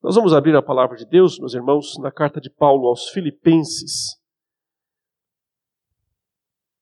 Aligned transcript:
Nós 0.00 0.14
vamos 0.14 0.32
abrir 0.32 0.54
a 0.54 0.62
palavra 0.62 0.96
de 0.96 1.04
Deus, 1.04 1.40
meus 1.40 1.54
irmãos, 1.54 1.98
na 1.98 2.12
carta 2.12 2.40
de 2.40 2.48
Paulo 2.48 2.86
aos 2.86 3.08
Filipenses. 3.08 4.16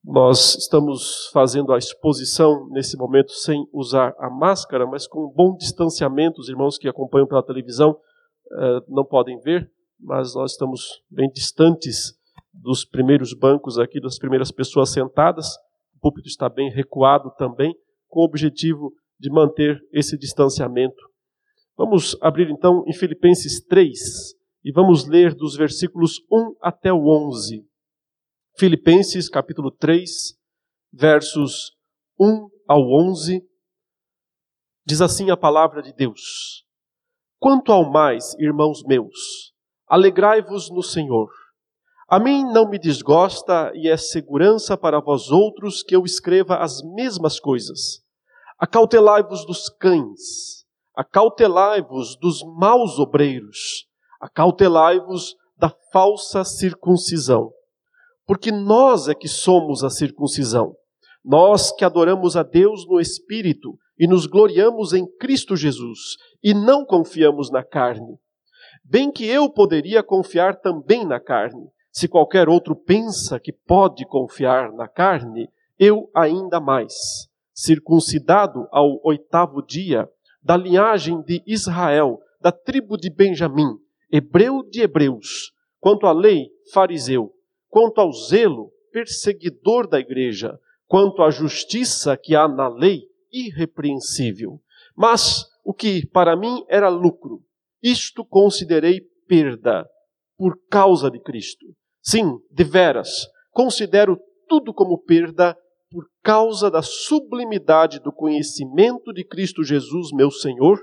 Nós 0.05 0.55
estamos 0.57 1.31
fazendo 1.33 1.73
a 1.73 1.79
exposição 1.79 2.69
nesse 2.69 2.95
momento 2.95 3.33
sem 3.33 3.67
usar 3.73 4.15
a 4.19 4.29
máscara, 4.29 4.87
mas 4.87 5.07
com 5.07 5.25
um 5.25 5.33
bom 5.33 5.57
distanciamento. 5.57 6.43
Os 6.43 6.51
irmãos 6.51 6.77
que 6.77 6.87
acompanham 6.87 7.27
pela 7.27 7.43
televisão 7.43 7.99
eh, 8.53 8.81
não 8.87 9.05
podem 9.05 9.41
ver, 9.41 9.73
mas 9.99 10.35
nós 10.35 10.53
estamos 10.53 11.03
bem 11.11 11.31
distantes 11.31 12.15
dos 12.53 12.85
primeiros 12.85 13.33
bancos 13.33 13.79
aqui, 13.79 13.99
das 13.99 14.19
primeiras 14.19 14.53
pessoas 14.53 14.91
sentadas. 14.91 15.57
O 15.97 16.01
púlpito 16.03 16.29
está 16.29 16.51
bem 16.51 16.71
recuado 16.71 17.33
também, 17.39 17.75
com 18.09 18.21
o 18.21 18.25
objetivo 18.25 18.93
de 19.19 19.31
manter 19.31 19.81
esse 19.91 20.19
distanciamento 20.19 21.16
Vamos 21.79 22.17
abrir 22.23 22.49
então 22.49 22.85
em 22.87 22.93
Filipenses 22.95 23.63
3 23.63 23.99
e 24.65 24.73
vamos 24.73 25.07
ler 25.07 25.35
dos 25.35 25.55
versículos 25.55 26.23
1 26.33 26.57
até 26.63 26.91
o 26.91 27.07
11. 27.07 27.63
Filipenses 28.59 29.29
capítulo 29.29 29.71
3, 29.71 30.11
versos 30.91 31.77
1 32.19 32.49
ao 32.67 32.81
11. 32.81 33.47
Diz 34.87 35.03
assim 35.03 35.31
a 35.31 35.37
palavra 35.37 35.83
de 35.83 35.93
Deus: 35.93 36.65
Quanto 37.39 37.71
ao 37.71 37.91
mais, 37.91 38.33
irmãos 38.39 38.83
meus, 38.85 39.53
alegrai-vos 39.87 40.71
no 40.71 40.83
Senhor. 40.83 41.29
A 42.09 42.19
mim 42.19 42.43
não 42.55 42.71
me 42.71 42.79
desgosta 42.79 43.71
e 43.75 43.87
é 43.87 43.99
segurança 43.99 44.79
para 44.79 44.99
vós 44.99 45.29
outros 45.29 45.83
que 45.83 45.95
eu 45.95 46.05
escreva 46.05 46.57
as 46.57 46.81
mesmas 46.95 47.39
coisas. 47.39 48.03
Acautelai-vos 48.59 49.45
dos 49.45 49.69
cães 49.69 50.66
Acautelai-vos 50.97 52.17
dos 52.17 52.43
maus 52.57 52.99
obreiros, 52.99 53.87
acautelai-vos 54.19 55.37
da 55.59 55.71
falsa 55.93 56.43
circuncisão. 56.43 57.53
Porque 58.27 58.51
nós 58.51 59.07
é 59.07 59.15
que 59.15 59.29
somos 59.29 59.85
a 59.85 59.91
circuncisão. 59.91 60.75
Nós 61.23 61.71
que 61.71 61.85
adoramos 61.85 62.37
a 62.37 62.43
Deus 62.43 62.87
no 62.89 62.99
Espírito 62.99 63.77
e 63.99 64.07
nos 64.07 64.27
gloriamos 64.27 64.93
em 64.93 65.07
Cristo 65.19 65.57
Jesus 65.57 66.17
e 66.43 66.55
não 66.55 66.85
confiamos 66.85 67.51
na 67.51 67.63
carne. 67.63 68.19
Bem 68.85 69.11
que 69.11 69.27
eu 69.27 69.51
poderia 69.51 70.03
confiar 70.03 70.61
também 70.61 71.05
na 71.05 71.21
carne. 71.21 71.69
Se 71.93 72.07
qualquer 72.07 72.49
outro 72.49 72.77
pensa 72.77 73.41
que 73.41 73.53
pode 73.53 74.07
confiar 74.07 74.73
na 74.73 74.89
carne, 74.89 75.49
eu 75.79 76.09
ainda 76.15 76.61
mais. 76.61 76.95
Circuncidado 77.53 78.69
ao 78.71 79.01
oitavo 79.05 79.61
dia, 79.61 80.09
da 80.47 80.57
linhagem 80.57 81.21
de 81.23 81.43
Israel, 81.45 82.21
da 82.41 82.53
tribo 82.53 82.97
de 82.97 83.11
Benjamim, 83.11 83.77
hebreu 84.09 84.63
de 84.63 84.81
hebreus, 84.81 85.51
quanto 85.81 86.07
à 86.07 86.13
lei, 86.13 86.47
fariseu, 86.73 87.33
quanto 87.69 88.01
ao 88.01 88.13
zelo, 88.13 88.71
perseguidor 88.93 89.89
da 89.89 89.99
igreja, 89.99 90.57
quanto 90.87 91.21
à 91.25 91.31
justiça 91.31 92.17
que 92.17 92.37
há 92.37 92.47
na 92.47 92.69
lei, 92.69 93.03
irrepreensível. 93.33 94.61
Mas 94.97 95.45
o 95.65 95.75
que 95.75 96.07
para 96.07 96.37
mim 96.37 96.65
era 96.69 96.89
lucro, 96.89 97.43
isto 97.83 98.25
considerei 98.25 99.01
perda 99.27 99.85
por 100.39 100.57
causa 100.71 101.11
de 101.11 101.19
Cristo. 101.19 101.67
Sim, 102.01 102.39
deveras, 102.53 103.27
considero 103.51 104.17
tudo 104.49 104.73
como 104.73 105.03
perda 105.03 105.59
por 105.97 106.05
causa 106.23 106.71
da 106.71 106.83
sublimidade 106.83 108.01
do 108.01 108.13
conhecimento 108.13 109.15
de 109.15 109.25
Cristo 109.25 109.65
Jesus, 109.65 110.13
meu 110.13 110.31
Senhor, 110.31 110.79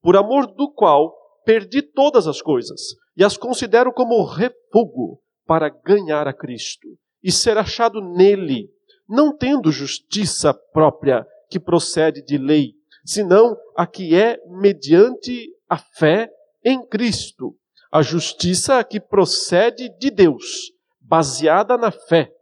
por 0.00 0.16
amor 0.16 0.46
do 0.46 0.72
qual 0.72 1.14
perdi 1.44 1.82
todas 1.82 2.26
as 2.26 2.40
coisas 2.40 2.80
e 3.14 3.22
as 3.22 3.36
considero 3.36 3.92
como 3.92 4.24
refúgio 4.24 5.18
para 5.46 5.68
ganhar 5.68 6.26
a 6.26 6.32
Cristo 6.32 6.88
e 7.22 7.30
ser 7.30 7.58
achado 7.58 8.00
nele, 8.00 8.70
não 9.06 9.36
tendo 9.36 9.70
justiça 9.70 10.54
própria 10.72 11.26
que 11.50 11.60
procede 11.60 12.24
de 12.24 12.38
lei, 12.38 12.72
senão 13.04 13.54
a 13.76 13.86
que 13.86 14.16
é 14.16 14.38
mediante 14.46 15.46
a 15.68 15.76
fé 15.76 16.30
em 16.64 16.82
Cristo, 16.88 17.54
a 17.92 18.00
justiça 18.00 18.82
que 18.82 18.98
procede 18.98 19.90
de 19.98 20.10
Deus, 20.10 20.72
baseada 21.02 21.76
na 21.76 21.90
fé, 21.90 22.32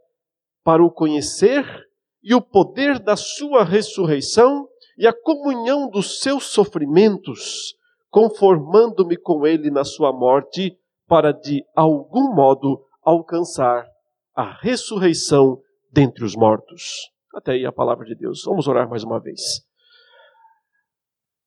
para 0.63 0.85
o 0.85 0.89
conhecer 0.89 1.91
e 2.23 2.35
o 2.35 2.41
poder 2.41 2.99
da 2.99 3.17
sua 3.17 3.65
ressurreição 3.65 4.69
e 4.97 5.07
a 5.07 5.13
comunhão 5.13 5.89
dos 5.89 6.21
seus 6.21 6.45
sofrimentos, 6.45 7.75
conformando-me 8.11 9.17
com 9.17 9.47
ele 9.47 9.71
na 9.71 9.85
sua 9.85 10.13
morte, 10.13 10.79
para 11.07 11.33
de 11.33 11.65
algum 11.75 12.35
modo 12.35 12.85
alcançar 13.03 13.87
a 14.35 14.59
ressurreição 14.61 15.61
dentre 15.91 16.25
os 16.25 16.35
mortos. 16.35 17.11
Até 17.35 17.53
aí 17.53 17.67
a 17.67 17.73
palavra 17.73 18.05
de 18.07 18.15
Deus. 18.15 18.45
Vamos 18.45 18.69
orar 18.69 18.89
mais 18.89 19.03
uma 19.03 19.19
vez. 19.19 19.41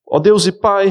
Ó 0.07 0.19
Deus 0.19 0.45
e 0.45 0.51
Pai, 0.51 0.89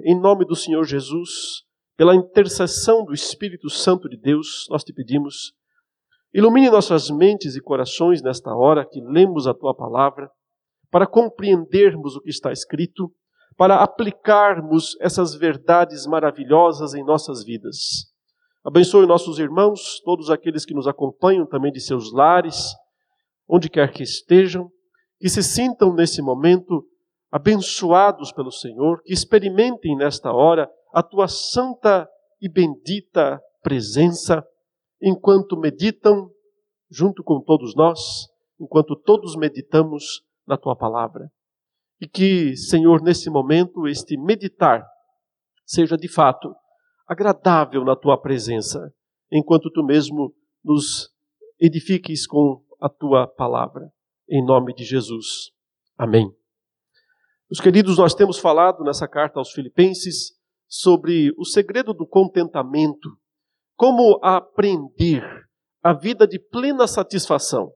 em 0.00 0.18
nome 0.18 0.44
do 0.44 0.56
Senhor 0.56 0.84
Jesus, 0.84 1.64
pela 1.96 2.14
intercessão 2.14 3.04
do 3.04 3.12
Espírito 3.12 3.68
Santo 3.68 4.08
de 4.08 4.16
Deus, 4.16 4.66
nós 4.70 4.82
te 4.82 4.92
pedimos 4.92 5.54
Ilumine 6.34 6.68
nossas 6.68 7.10
mentes 7.10 7.54
e 7.54 7.60
corações 7.60 8.20
nesta 8.20 8.52
hora 8.52 8.84
que 8.84 9.00
lemos 9.00 9.46
a 9.46 9.54
tua 9.54 9.72
palavra, 9.72 10.28
para 10.90 11.06
compreendermos 11.06 12.16
o 12.16 12.20
que 12.20 12.28
está 12.28 12.50
escrito, 12.50 13.08
para 13.56 13.76
aplicarmos 13.76 14.96
essas 15.00 15.36
verdades 15.36 16.08
maravilhosas 16.08 16.92
em 16.92 17.04
nossas 17.04 17.44
vidas. 17.44 18.12
Abençoe 18.64 19.06
nossos 19.06 19.38
irmãos, 19.38 20.00
todos 20.04 20.28
aqueles 20.28 20.64
que 20.64 20.74
nos 20.74 20.88
acompanham 20.88 21.46
também 21.46 21.70
de 21.70 21.80
seus 21.80 22.12
lares, 22.12 22.74
onde 23.48 23.68
quer 23.68 23.92
que 23.92 24.02
estejam, 24.02 24.68
que 25.20 25.28
se 25.28 25.42
sintam 25.42 25.94
nesse 25.94 26.20
momento 26.20 26.84
abençoados 27.30 28.32
pelo 28.32 28.50
Senhor, 28.50 29.00
que 29.04 29.12
experimentem 29.12 29.96
nesta 29.96 30.32
hora 30.32 30.68
a 30.92 31.00
tua 31.00 31.28
santa 31.28 32.08
e 32.40 32.48
bendita 32.48 33.40
presença 33.62 34.44
enquanto 35.00 35.56
meditam 35.56 36.30
junto 36.90 37.22
com 37.22 37.40
todos 37.40 37.74
nós, 37.74 38.28
enquanto 38.60 38.96
todos 38.96 39.36
meditamos 39.36 40.22
na 40.46 40.56
tua 40.56 40.76
palavra. 40.76 41.30
E 42.00 42.08
que, 42.08 42.56
Senhor, 42.56 43.02
nesse 43.02 43.30
momento, 43.30 43.86
este 43.86 44.16
meditar 44.16 44.84
seja 45.64 45.96
de 45.96 46.08
fato 46.08 46.54
agradável 47.06 47.84
na 47.84 47.96
tua 47.96 48.20
presença, 48.20 48.92
enquanto 49.30 49.70
tu 49.70 49.82
mesmo 49.84 50.34
nos 50.62 51.10
edifiques 51.60 52.26
com 52.26 52.62
a 52.80 52.88
tua 52.88 53.26
palavra. 53.26 53.90
Em 54.28 54.44
nome 54.44 54.74
de 54.74 54.84
Jesus. 54.84 55.52
Amém. 55.96 56.30
Meus 57.50 57.60
queridos, 57.60 57.98
nós 57.98 58.14
temos 58.14 58.38
falado 58.38 58.82
nessa 58.82 59.06
carta 59.06 59.38
aos 59.38 59.52
Filipenses 59.52 60.32
sobre 60.66 61.32
o 61.38 61.44
segredo 61.44 61.92
do 61.92 62.06
contentamento 62.06 63.10
como 63.84 64.18
aprender 64.22 65.22
a 65.82 65.92
vida 65.92 66.26
de 66.26 66.38
plena 66.38 66.86
satisfação. 66.86 67.70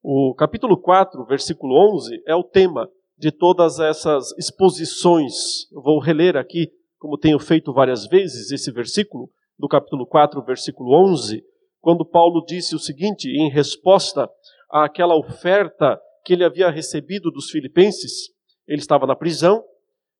O 0.00 0.32
capítulo 0.32 0.80
4, 0.80 1.26
versículo 1.26 1.74
11, 1.96 2.22
é 2.28 2.34
o 2.36 2.44
tema 2.44 2.88
de 3.18 3.32
todas 3.32 3.80
essas 3.80 4.30
exposições. 4.38 5.34
Eu 5.72 5.82
vou 5.82 5.98
reler 5.98 6.36
aqui, 6.36 6.68
como 6.96 7.18
tenho 7.18 7.40
feito 7.40 7.72
várias 7.72 8.06
vezes, 8.06 8.52
esse 8.52 8.70
versículo, 8.70 9.30
do 9.58 9.66
capítulo 9.66 10.06
4, 10.06 10.40
versículo 10.44 10.94
11, 11.10 11.42
quando 11.80 12.06
Paulo 12.06 12.44
disse 12.46 12.76
o 12.76 12.78
seguinte, 12.78 13.28
em 13.28 13.50
resposta 13.50 14.30
àquela 14.70 15.16
oferta 15.16 16.00
que 16.24 16.34
ele 16.34 16.44
havia 16.44 16.70
recebido 16.70 17.32
dos 17.32 17.50
filipenses. 17.50 18.28
Ele 18.64 18.80
estava 18.80 19.08
na 19.08 19.16
prisão 19.16 19.64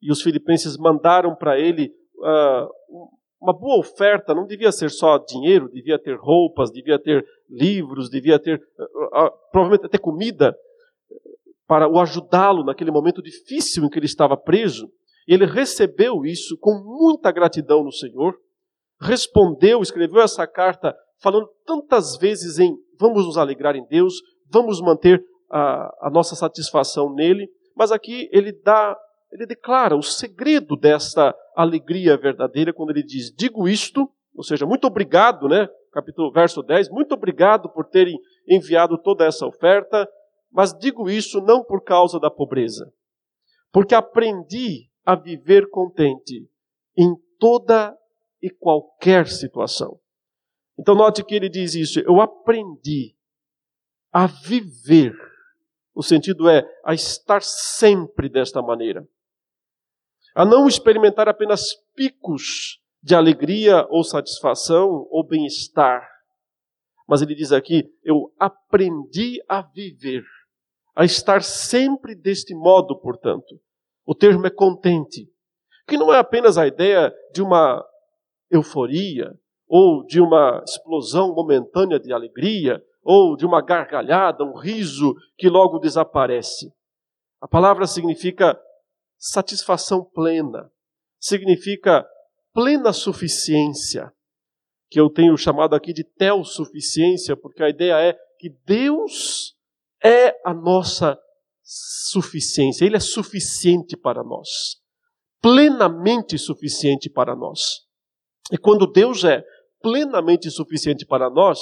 e 0.03 0.11
os 0.11 0.21
filipenses 0.21 0.77
mandaram 0.77 1.37
para 1.37 1.61
ele 1.61 1.93
uh, 2.17 3.09
uma 3.41 3.53
boa 3.53 3.79
oferta 3.79 4.35
não 4.35 4.47
devia 4.47 4.73
ser 4.73 4.91
só 4.91 5.19
dinheiro, 5.19 5.71
devia 5.71 5.99
ter 5.99 6.17
roupas, 6.17 6.71
devia 6.71 6.99
ter 6.99 7.25
livros, 7.49 8.11
devia 8.11 8.39
ter 8.39 8.59
uh, 8.59 9.27
uh, 9.27 9.31
provavelmente 9.53 9.87
até 9.87 9.99
comida 9.99 10.57
para 11.67 11.89
o 11.89 12.01
ajudá-lo 12.01 12.65
naquele 12.65 12.91
momento 12.91 13.23
difícil 13.23 13.85
em 13.85 13.89
que 13.89 13.99
ele 13.99 14.07
estava 14.07 14.37
preso. 14.37 14.91
E 15.27 15.35
ele 15.35 15.45
recebeu 15.45 16.25
isso 16.25 16.57
com 16.59 16.83
muita 16.83 17.31
gratidão 17.31 17.85
no 17.85 17.93
Senhor, 17.93 18.35
respondeu, 19.01 19.83
escreveu 19.83 20.23
essa 20.23 20.47
carta 20.47 20.97
falando 21.21 21.49
tantas 21.67 22.17
vezes 22.17 22.59
em 22.59 22.75
vamos 22.99 23.27
nos 23.27 23.37
alegrar 23.37 23.77
em 23.77 23.87
Deus, 23.87 24.15
vamos 24.51 24.81
manter 24.81 25.23
a, 25.51 26.09
a 26.09 26.11
nossa 26.11 26.35
satisfação 26.35 27.13
nele, 27.15 27.49
mas 27.77 27.93
aqui 27.93 28.29
ele 28.33 28.53
dá 28.53 28.97
ele 29.31 29.47
declara 29.47 29.97
o 29.97 30.03
segredo 30.03 30.77
desta 30.77 31.35
alegria 31.55 32.17
verdadeira 32.17 32.73
quando 32.73 32.91
ele 32.91 33.03
diz: 33.03 33.33
Digo 33.35 33.69
isto, 33.69 34.11
ou 34.35 34.43
seja, 34.43 34.67
muito 34.67 34.87
obrigado, 34.87 35.49
né? 35.49 35.69
Capítulo 35.93 36.31
verso 36.31 36.63
10, 36.63 36.91
muito 36.91 37.13
obrigado 37.15 37.69
por 37.69 37.85
terem 37.87 38.19
enviado 38.47 38.99
toda 38.99 39.25
essa 39.25 39.47
oferta, 39.47 40.09
mas 40.51 40.73
digo 40.73 41.09
isso 41.11 41.41
não 41.41 41.65
por 41.65 41.83
causa 41.83 42.21
da 42.21 42.31
pobreza, 42.31 42.93
porque 43.73 43.95
aprendi 43.95 44.89
a 45.05 45.15
viver 45.15 45.69
contente 45.71 46.49
em 46.97 47.15
toda 47.39 47.97
e 48.43 48.51
qualquer 48.51 49.27
situação. 49.27 49.99
Então, 50.79 50.95
note 50.95 51.25
que 51.25 51.35
ele 51.35 51.49
diz 51.49 51.75
isso: 51.75 52.01
eu 52.01 52.21
aprendi 52.21 53.17
a 54.13 54.27
viver. 54.27 55.15
O 55.95 56.03
sentido 56.03 56.49
é 56.49 56.65
a 56.85 56.95
estar 56.95 57.43
sempre 57.43 58.29
desta 58.29 58.63
maneira. 58.63 59.07
A 60.35 60.45
não 60.45 60.69
experimentar 60.69 61.29
apenas 61.29 61.75
picos 61.95 62.81
de 63.03 63.15
alegria 63.15 63.87
ou 63.91 64.05
satisfação 64.05 65.07
ou 65.11 65.27
bem-estar. 65.27 66.09
Mas 67.07 67.23
ele 67.23 67.35
diz 67.35 67.53
aqui: 67.53 67.85
eu 68.05 68.33
aprendi 68.39 69.43
a 69.49 69.63
viver, 69.63 70.25
a 70.95 71.05
estar 71.05 71.43
sempre 71.43 72.15
deste 72.15 72.55
modo, 72.55 72.99
portanto. 72.99 73.61
O 74.07 74.15
termo 74.15 74.47
é 74.47 74.51
contente, 74.51 75.29
que 75.87 75.99
não 75.99 76.13
é 76.13 76.19
apenas 76.19 76.57
a 76.57 76.67
ideia 76.67 77.15
de 77.35 77.43
uma 77.43 77.85
euforia 78.51 79.39
ou 79.69 80.03
de 80.07 80.19
uma 80.19 80.63
explosão 80.67 81.35
momentânea 81.35 82.01
de 82.01 82.11
alegria, 82.11 82.83
ou 83.03 83.37
de 83.37 83.45
uma 83.47 83.63
gargalhada, 83.63 84.45
um 84.45 84.57
riso 84.57 85.15
que 85.37 85.49
logo 85.49 85.79
desaparece. 85.79 86.73
A 87.41 87.47
palavra 87.47 87.87
significa 87.87 88.59
satisfação 89.19 90.05
plena, 90.05 90.71
significa 91.19 92.07
plena 92.53 92.93
suficiência, 92.93 94.13
que 94.91 94.99
eu 94.99 95.11
tenho 95.11 95.37
chamado 95.37 95.75
aqui 95.75 95.93
de 95.93 96.05
tel-suficiência, 96.05 97.37
porque 97.37 97.63
a 97.63 97.69
ideia 97.69 97.95
é 98.01 98.19
que 98.39 98.49
Deus 98.65 99.55
é 100.03 100.35
a 100.45 100.55
nossa 100.55 101.19
suficiência, 101.63 102.87
Ele 102.87 102.97
é 102.97 103.01
suficiente 103.01 103.97
para 103.97 104.23
nós, 104.23 104.49
plenamente 105.43 106.39
suficiente 106.39 107.11
para 107.11 107.37
nós. 107.37 107.87
E 108.51 108.57
quando 108.57 108.87
Deus 108.87 109.25
é 109.25 109.45
plenamente 109.83 110.51
suficiente 110.51 111.05
para 111.05 111.29
nós, 111.29 111.61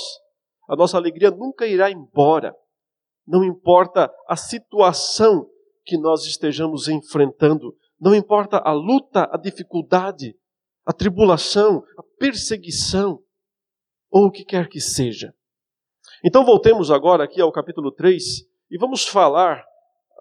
a 0.69 0.77
nossa 0.77 0.97
alegria 0.97 1.31
nunca 1.31 1.67
irá 1.67 1.91
embora. 1.91 2.55
Não 3.27 3.43
importa 3.43 4.13
a 4.29 4.37
situação 4.37 5.49
que 5.87 5.97
nós 5.97 6.27
estejamos 6.27 6.89
enfrentando, 6.89 7.75
não 7.99 8.15
importa 8.15 8.59
a 8.59 8.73
luta, 8.73 9.29
a 9.33 9.39
dificuldade, 9.39 10.37
a 10.85 10.93
tribulação, 10.93 11.85
a 11.97 12.03
perseguição, 12.19 13.21
ou 14.11 14.27
o 14.27 14.31
que 14.31 14.45
quer 14.45 14.69
que 14.69 14.81
seja. 14.81 15.33
Então 16.25 16.45
voltemos 16.45 16.91
agora 16.91 17.25
aqui 17.25 17.41
ao 17.41 17.53
capítulo 17.53 17.93
3 17.93 18.23
e 18.71 18.79
vamos 18.79 19.07
falar, 19.07 19.65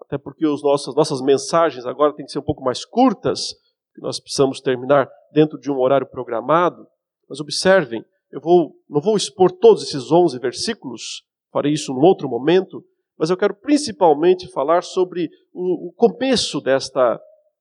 até 0.02 0.16
porque 0.16 0.46
os 0.46 0.62
nossos, 0.62 0.94
nossas 0.94 1.20
mensagens 1.20 1.84
agora 1.84 2.14
têm 2.14 2.24
que 2.24 2.32
ser 2.32 2.38
um 2.38 2.44
pouco 2.44 2.62
mais 2.62 2.84
curtas, 2.84 3.54
que 3.94 4.00
nós 4.00 4.20
precisamos 4.20 4.60
terminar 4.60 5.08
dentro 5.32 5.58
de 5.58 5.70
um 5.70 5.78
horário 5.78 6.06
programado, 6.06 6.86
mas 7.28 7.40
observem, 7.40 8.04
eu 8.30 8.40
vou, 8.40 8.76
não 8.88 9.00
vou 9.00 9.16
expor 9.16 9.50
todos 9.50 9.82
esses 9.82 10.12
11 10.12 10.38
versículos, 10.38 11.24
farei 11.50 11.72
isso 11.72 11.92
num 11.92 12.02
outro 12.02 12.28
momento, 12.28 12.84
mas 13.18 13.30
eu 13.30 13.36
quero 13.36 13.54
principalmente 13.54 14.50
falar 14.52 14.82
sobre 14.82 15.28
o, 15.52 15.88
o 15.88 15.92
começo 15.92 16.60
desta, 16.60 17.20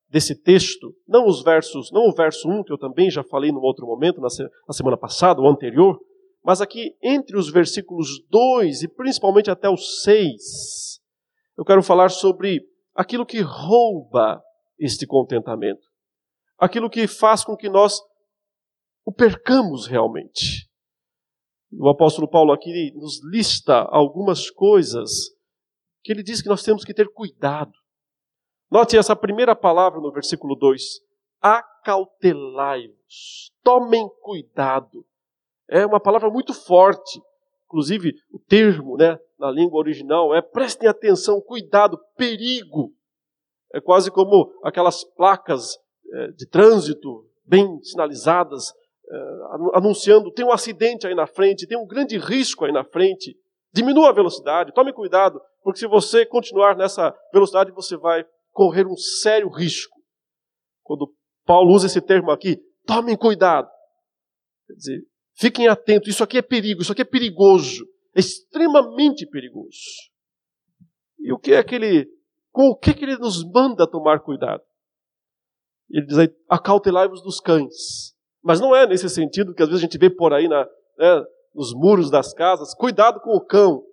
desse 0.10 0.36
texto, 0.42 0.94
não 1.07 1.28
os 1.28 1.44
versos, 1.44 1.92
não 1.92 2.10
o 2.10 2.13
verso 2.13 2.50
1, 2.50 2.63
que 2.63 2.74
eu 2.74 2.78
também 2.78 3.10
já 3.10 3.24
falei 3.24 3.52
num 3.52 3.62
outro 3.62 3.86
momento, 3.86 4.19
na, 4.19 4.28
na 4.68 4.74
semana 4.74 4.98
passada, 4.98 5.42
ou 5.42 5.48
anterior, 5.48 6.00
mas 6.44 6.62
aqui 6.62 6.96
entre 7.02 7.38
os 7.38 7.52
versículos 7.52 8.24
2 8.30 8.84
e 8.84 8.88
principalmente 8.88 9.50
até 9.50 9.69
o 9.69 9.78
6, 9.78 11.02
eu 11.58 11.66
quero 11.66 11.81
falar 11.81 12.10
sobre 12.10 12.62
aquilo 12.94 13.25
que 13.25 13.42
rouba 13.42 14.42
este 14.78 15.08
contentamento, 15.08 15.88
aquilo 16.58 16.90
que 16.90 17.08
faz 17.08 17.44
com 17.44 17.56
que 17.56 17.69
nós 17.69 18.00
o 19.06 19.12
percamos 19.12 19.86
realmente. 19.88 20.68
O 21.72 21.90
apóstolo 21.90 22.28
Paulo 22.28 22.51
aqui 22.51 22.92
nos 22.96 23.24
lista 23.24 23.81
algumas 23.90 24.50
coisas 24.50 25.35
que 26.06 26.12
ele 26.12 26.22
diz 26.22 26.42
que 26.42 26.48
nós 26.48 26.62
temos 26.62 26.86
que 26.86 26.94
ter 26.94 27.12
cuidado. 27.12 27.74
Note 28.72 28.96
essa 28.96 29.16
primeira 29.16 29.56
palavra 29.56 30.00
no 30.00 30.12
versículo 30.12 30.56
2: 30.56 31.00
acautelai-vos, 31.42 33.52
tomem 33.63 34.07
cuidado. 34.22 35.04
É 35.68 35.84
uma 35.84 36.00
palavra 36.00 36.30
muito 36.30 36.54
forte. 36.54 37.19
Inclusive, 37.66 38.13
o 38.31 38.38
termo 38.38 38.96
né, 38.96 39.18
na 39.40 39.50
língua 39.50 39.80
original 39.80 40.36
é 40.36 40.44
prestem 40.44 40.88
atenção, 40.88 41.42
cuidado, 41.42 42.00
perigo. 42.16 42.94
É 43.74 43.81
quase 43.81 44.12
como 44.12 44.54
aquelas 44.63 45.04
placas 45.04 45.75
é, 46.13 46.28
de 46.34 46.48
trânsito 46.48 47.28
bem 47.44 47.81
sinalizadas 47.81 48.69
uh, 48.69 49.72
anunciando: 49.74 50.31
tem 50.31 50.46
um 50.46 50.51
acidente 50.51 51.08
aí 51.08 51.16
na 51.16 51.25
frente, 51.25 51.66
tem 51.66 51.78
um 51.78 51.88
grande 51.88 52.19
risco 52.19 52.63
aí 52.63 52.72
na 52.72 52.84
frente. 52.84 53.36
Diminua 53.75 54.07
a 54.07 54.13
velocidade, 54.13 54.72
tome 54.74 54.94
cuidado, 54.94 55.42
porque 55.62 55.80
se 55.80 55.86
você 55.86 56.25
continuar 56.25 56.77
nessa 56.77 57.13
velocidade, 57.33 57.74
você 57.74 57.98
vai 57.98 58.25
correr 58.54 58.88
um 58.88 58.95
sério 58.95 59.50
risco. 59.50 59.94
Quando 60.81 61.13
Paulo 61.45 61.74
usa 61.74 61.88
esse 61.88 62.00
termo 62.00 62.31
aqui, 62.31 62.57
tomem 62.86 63.18
cuidado. 63.18 63.68
Quer 64.66 64.74
dizer, 64.75 65.01
fiquem 65.38 65.68
atentos, 65.68 66.07
isso 66.07 66.24
aqui 66.24 66.38
é 66.38 66.42
perigo, 66.42 66.83
isso 66.83 66.94
aqui 66.94 67.01
é 67.01 67.06
perigoso, 67.06 67.86
é 68.16 68.22
extremamente 68.22 69.27
perigoso. 69.27 69.77
E 71.19 71.33
o 71.33 71.38
que 71.38 71.54
é 71.54 71.62
que 71.62 71.75
ele, 71.75 72.07
com 72.54 72.69
o 72.69 72.77
que, 72.77 72.92
é 72.92 72.94
que 72.94 73.04
ele 73.04 73.18
nos 73.18 73.44
manda 73.44 73.86
tomar 73.86 74.22
cuidado? 74.22 74.63
Ele 75.89 76.06
diz 76.06 76.18
aí, 76.18 76.33
acautelai-vos 76.50 77.22
dos 77.22 77.42
cães. 77.42 78.16
Mas 78.42 78.62
não 78.62 78.74
é 78.74 78.88
nesse 78.88 79.10
sentido 79.10 79.54
que 79.54 79.62
às 79.62 79.68
vezes 79.68 79.83
a 79.83 79.86
gente 79.86 79.98
vê 79.98 80.10
por 80.10 80.31
aí 80.31 80.48
na, 80.48 80.63
né, 80.98 81.25
nos 81.56 81.74
muros 81.74 82.12
das 82.12 82.34
casas, 82.34 82.75
cuidado 82.75 83.19
com 83.22 83.31
o 83.31 83.42
cão. 83.42 83.84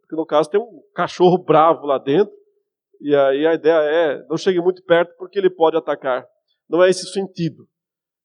Porque 0.00 0.16
no 0.16 0.26
caso 0.26 0.50
tem 0.50 0.60
um 0.60 0.82
cachorro 0.94 1.38
bravo 1.38 1.86
lá 1.86 1.98
dentro, 1.98 2.34
e 3.00 3.14
aí 3.14 3.46
a 3.46 3.54
ideia 3.54 3.74
é, 3.74 4.26
não 4.28 4.36
chegue 4.36 4.60
muito 4.60 4.82
perto 4.82 5.14
porque 5.16 5.38
ele 5.38 5.48
pode 5.48 5.76
atacar. 5.76 6.26
Não 6.68 6.82
é 6.82 6.90
esse 6.90 7.06
sentido. 7.12 7.68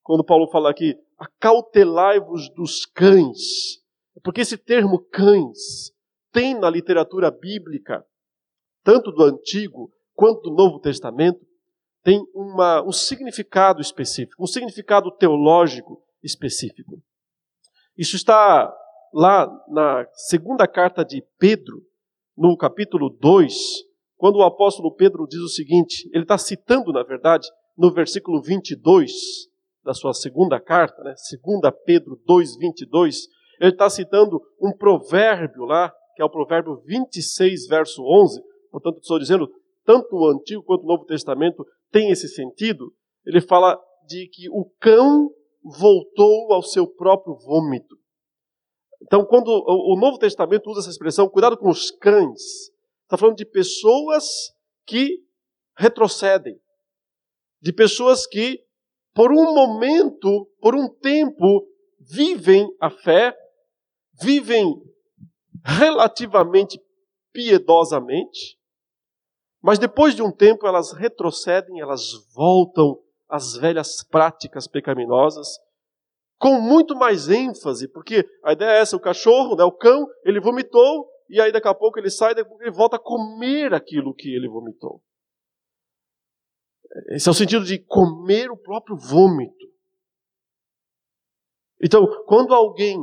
Quando 0.02 0.24
Paulo 0.24 0.50
fala 0.50 0.70
aqui, 0.72 0.98
acautelai-vos 1.18 2.50
dos 2.54 2.86
cães. 2.86 3.81
Porque 4.24 4.42
esse 4.42 4.58
termo 4.58 5.00
cães 5.00 5.94
tem 6.31 6.60
na 6.60 6.69
literatura 6.69 7.30
bíblica, 7.30 8.04
tanto 8.84 9.12
do 9.12 9.24
Antigo 9.24 9.92
quanto 10.16 10.42
do 10.42 10.56
Novo 10.56 10.80
Testamento, 10.80 11.40
tem 12.04 12.26
uma, 12.34 12.84
um 12.84 12.92
significado 12.92 13.80
específico, 13.81 14.44
um 14.44 14.48
significado 14.48 15.12
teológico 15.12 16.04
específico. 16.22 17.02
Isso 17.97 18.16
está 18.16 18.73
lá 19.14 19.47
na 19.68 20.07
segunda 20.14 20.68
carta 20.68 21.06
de 21.06 21.23
Pedro, 21.38 21.81
no 22.35 22.57
capítulo 22.57 23.09
2, 23.09 23.54
quando 24.18 24.38
o 24.38 24.44
apóstolo 24.44 24.95
Pedro 24.95 25.28
diz 25.28 25.40
o 25.40 25.47
seguinte: 25.47 26.09
ele 26.12 26.23
está 26.23 26.38
citando, 26.38 26.92
na 26.92 27.04
verdade, 27.04 27.47
no 27.78 27.94
versículo 27.94 28.42
22 28.42 29.12
da 29.83 29.94
sua 29.94 30.14
segunda 30.14 30.59
carta, 30.59 31.04
né, 31.04 31.14
2 31.62 31.73
Pedro 31.85 32.19
2, 32.26 32.57
22, 32.57 33.28
ele 33.59 33.71
está 33.71 33.90
citando 33.90 34.42
um 34.59 34.76
provérbio 34.76 35.66
lá, 35.66 35.94
que 36.16 36.21
é 36.21 36.26
o 36.26 36.30
provérbio 36.30 36.81
26, 36.85 37.68
verso 37.68 38.02
11. 38.04 38.42
Portanto, 38.71 39.00
estou 39.00 39.19
dizendo, 39.19 39.47
tanto 39.85 40.16
o 40.16 40.28
Antigo 40.30 40.64
quanto 40.64 40.83
o 40.83 40.88
Novo 40.88 41.06
Testamento 41.06 41.64
tem 41.92 42.09
esse 42.09 42.28
sentido, 42.28 42.92
ele 43.26 43.40
fala 43.40 43.80
de 44.07 44.28
que 44.30 44.50
o 44.50 44.66
cão 44.80 45.30
voltou 45.64 46.54
ao 46.54 46.62
seu 46.62 46.88
próprio 46.88 47.36
vômito. 47.36 47.98
Então, 49.02 49.26
quando 49.26 49.48
o 49.48 49.98
Novo 50.00 50.18
Testamento 50.18 50.70
usa 50.70 50.82
essa 50.82 50.90
expressão, 50.90 51.28
cuidado 51.28 51.58
com 51.58 51.70
os 51.70 51.92
cães, 51.92 52.72
está 53.04 53.18
falando 53.18 53.36
de 53.36 53.46
pessoas 53.46 54.26
que 54.86 55.20
retrocedem, 55.78 56.58
de 57.62 57.74
pessoas 57.74 58.26
que, 58.26 58.60
por 59.14 59.32
um 59.32 59.54
momento, 59.54 60.50
por 60.60 60.76
um 60.76 60.88
tempo, 60.88 61.68
vivem 62.00 62.68
a 62.80 62.90
fé, 62.90 63.36
vivem 64.22 64.74
relativamente 65.66 66.80
piedosamente, 67.34 68.58
mas 69.62 69.80
depois 69.80 70.16
de 70.16 70.22
um 70.22 70.32
tempo 70.32 70.68
elas 70.68 70.94
retrocedem, 70.94 71.80
elas 71.80 72.12
voltam 72.34 73.03
às 73.33 73.57
velhas 73.57 74.04
práticas 74.04 74.68
pecaminosas, 74.68 75.47
com 76.37 76.61
muito 76.61 76.95
mais 76.95 77.30
ênfase, 77.30 77.87
porque 77.87 78.23
a 78.44 78.54
ideia 78.54 78.78
é 78.78 78.81
essa: 78.81 78.95
o 78.95 78.99
cachorro, 78.99 79.56
né, 79.56 79.63
o 79.63 79.71
cão, 79.71 80.07
ele 80.23 80.40
vomitou, 80.40 81.09
e 81.28 81.42
aí 81.42 81.52
daqui 81.52 81.68
a 81.68 81.73
pouco 81.73 81.97
ele 81.97 82.11
sai, 82.11 82.35
daqui 82.35 82.47
a 82.47 82.49
pouco 82.49 82.63
ele 82.63 82.71
volta 82.71 82.97
a 82.97 82.99
comer 82.99 83.73
aquilo 83.73 84.13
que 84.13 84.30
ele 84.30 84.47
vomitou. 84.47 85.02
Esse 87.09 87.28
é 87.28 87.31
o 87.31 87.35
sentido 87.35 87.66
de 87.66 87.80
comer 87.80 88.52
o 88.52 88.57
próprio 88.57 88.95
vômito. 88.95 89.73
Então, 91.81 92.06
quando 92.25 92.54
alguém 92.54 92.99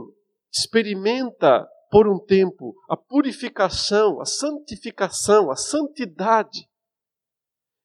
experimenta 0.52 1.68
por 1.90 2.06
um 2.06 2.18
tempo 2.24 2.72
a 2.88 2.96
purificação, 2.96 4.20
a 4.20 4.24
santificação, 4.24 5.50
a 5.50 5.56
santidade. 5.56 6.68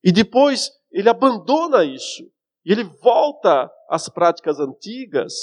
E 0.04 0.12
depois 0.12 0.70
ele 0.92 1.10
abandona 1.10 1.84
isso. 1.84 2.32
E 2.66 2.72
ele 2.72 2.84
volta 2.84 3.72
as 3.88 4.10
práticas 4.10 4.60
antigas, 4.60 5.34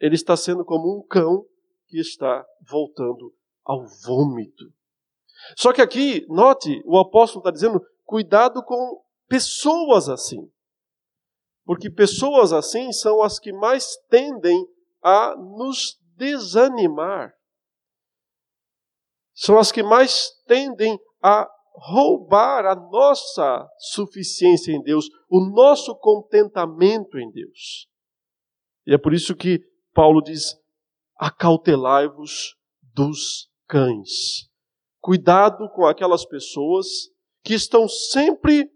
ele 0.00 0.14
está 0.14 0.36
sendo 0.36 0.64
como 0.64 0.98
um 0.98 1.06
cão 1.06 1.44
que 1.86 2.00
está 2.00 2.44
voltando 2.62 3.34
ao 3.64 3.86
vômito. 4.04 4.72
Só 5.56 5.72
que 5.72 5.82
aqui, 5.82 6.26
note, 6.28 6.82
o 6.86 6.98
apóstolo 6.98 7.40
está 7.40 7.50
dizendo: 7.50 7.84
cuidado 8.04 8.62
com 8.62 9.02
pessoas 9.28 10.08
assim. 10.08 10.50
Porque 11.64 11.90
pessoas 11.90 12.52
assim 12.52 12.92
são 12.92 13.22
as 13.22 13.38
que 13.38 13.52
mais 13.52 13.96
tendem 14.08 14.66
a 15.02 15.36
nos 15.36 16.00
desanimar. 16.16 17.32
São 19.34 19.58
as 19.58 19.70
que 19.70 19.82
mais 19.82 20.30
tendem 20.46 20.98
a 21.22 21.48
roubar 21.80 22.66
a 22.66 22.74
nossa 22.74 23.66
suficiência 23.78 24.72
em 24.72 24.82
Deus, 24.82 25.08
o 25.30 25.40
nosso 25.40 25.94
contentamento 25.96 27.18
em 27.18 27.30
Deus. 27.30 27.88
E 28.86 28.92
é 28.92 28.98
por 28.98 29.14
isso 29.14 29.34
que 29.34 29.60
Paulo 29.94 30.20
diz: 30.20 30.56
acautelai-vos 31.16 32.56
dos 32.94 33.50
cães. 33.66 34.48
Cuidado 35.00 35.70
com 35.70 35.86
aquelas 35.86 36.26
pessoas 36.26 36.86
que 37.42 37.54
estão 37.54 37.88
sempre 37.88 38.70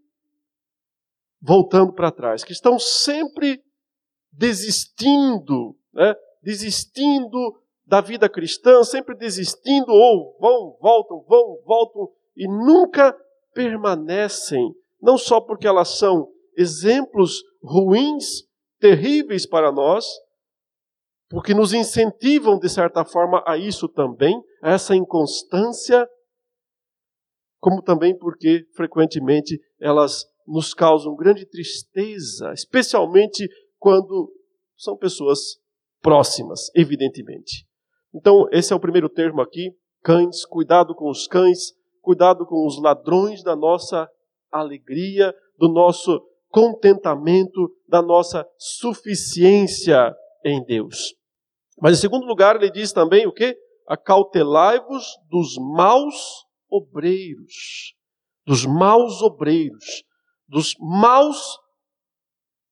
voltando 1.40 1.92
para 1.92 2.10
trás, 2.10 2.42
que 2.42 2.52
estão 2.52 2.78
sempre 2.78 3.62
desistindo, 4.32 5.76
né? 5.92 6.14
desistindo 6.42 7.60
da 7.86 8.00
vida 8.00 8.30
cristã, 8.30 8.82
sempre 8.82 9.14
desistindo, 9.14 9.92
ou 9.92 10.38
vão, 10.40 10.78
voltam, 10.80 11.22
vão, 11.28 11.62
voltam, 11.66 12.08
e 12.36 12.46
nunca 12.46 13.16
permanecem, 13.52 14.74
não 15.00 15.16
só 15.16 15.40
porque 15.40 15.66
elas 15.66 15.98
são 15.98 16.28
exemplos 16.56 17.42
ruins, 17.62 18.42
terríveis 18.78 19.46
para 19.46 19.72
nós, 19.72 20.04
porque 21.28 21.54
nos 21.54 21.72
incentivam, 21.72 22.58
de 22.58 22.68
certa 22.68 23.04
forma, 23.04 23.42
a 23.46 23.56
isso 23.56 23.88
também, 23.88 24.40
a 24.62 24.72
essa 24.72 24.94
inconstância, 24.94 26.06
como 27.58 27.82
também 27.82 28.16
porque, 28.16 28.66
frequentemente, 28.74 29.58
elas 29.80 30.26
nos 30.46 30.74
causam 30.74 31.16
grande 31.16 31.46
tristeza, 31.46 32.52
especialmente 32.52 33.48
quando 33.78 34.30
são 34.76 34.96
pessoas 34.96 35.56
próximas, 36.02 36.70
evidentemente. 36.74 37.66
Então, 38.14 38.46
esse 38.52 38.72
é 38.72 38.76
o 38.76 38.80
primeiro 38.80 39.08
termo 39.08 39.40
aqui: 39.40 39.70
cães, 40.02 40.44
cuidado 40.44 40.94
com 40.94 41.08
os 41.08 41.26
cães, 41.26 41.72
cuidado 42.04 42.46
com 42.46 42.66
os 42.66 42.80
ladrões 42.80 43.42
da 43.42 43.56
nossa 43.56 44.08
alegria, 44.52 45.34
do 45.58 45.68
nosso 45.68 46.22
contentamento, 46.48 47.68
da 47.88 48.00
nossa 48.00 48.46
suficiência 48.56 50.14
em 50.44 50.62
Deus. 50.64 51.14
Mas 51.80 51.98
em 51.98 52.00
segundo 52.00 52.26
lugar, 52.26 52.54
ele 52.54 52.70
diz 52.70 52.92
também 52.92 53.26
o 53.26 53.32
que? 53.32 53.56
Acautelai-vos 53.88 55.04
dos 55.28 55.56
maus 55.58 56.44
obreiros, 56.70 57.94
dos 58.46 58.64
maus 58.64 59.20
obreiros, 59.20 60.04
dos 60.46 60.74
maus 60.78 61.58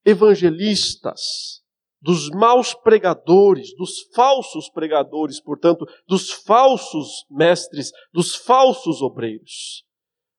evangelistas, 0.04 1.62
dos 2.02 2.28
maus 2.30 2.75
pregadores, 2.75 3.75
dos 3.76 4.02
falsos 4.12 4.68
pregadores, 4.68 5.40
portanto, 5.40 5.87
dos 6.06 6.32
falsos 6.32 7.25
mestres, 7.30 7.92
dos 8.12 8.35
falsos 8.35 9.00
obreiros. 9.00 9.85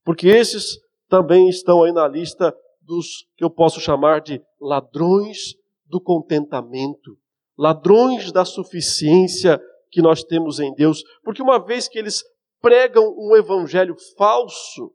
Porque 0.04 0.28
esses 0.28 0.78
também 1.08 1.48
estão 1.48 1.84
aí 1.84 1.94
na 1.94 2.06
lista 2.06 2.54
dos 2.82 3.26
que 3.38 3.44
eu 3.46 3.50
posso 3.50 3.80
chamar 3.80 4.20
de 4.20 4.42
ladrões 4.60 5.56
do 5.86 6.02
contentamento, 6.02 7.18
ladrões 7.58 8.30
da 8.32 8.44
suficiência 8.44 9.58
que 9.90 10.02
nós 10.02 10.22
temos 10.22 10.60
em 10.60 10.74
Deus, 10.74 11.02
porque 11.24 11.42
uma 11.42 11.64
vez 11.64 11.88
que 11.88 11.98
eles 11.98 12.24
pregam 12.62 13.06
um 13.18 13.38
evangelho 13.38 13.96
falso, 14.18 14.92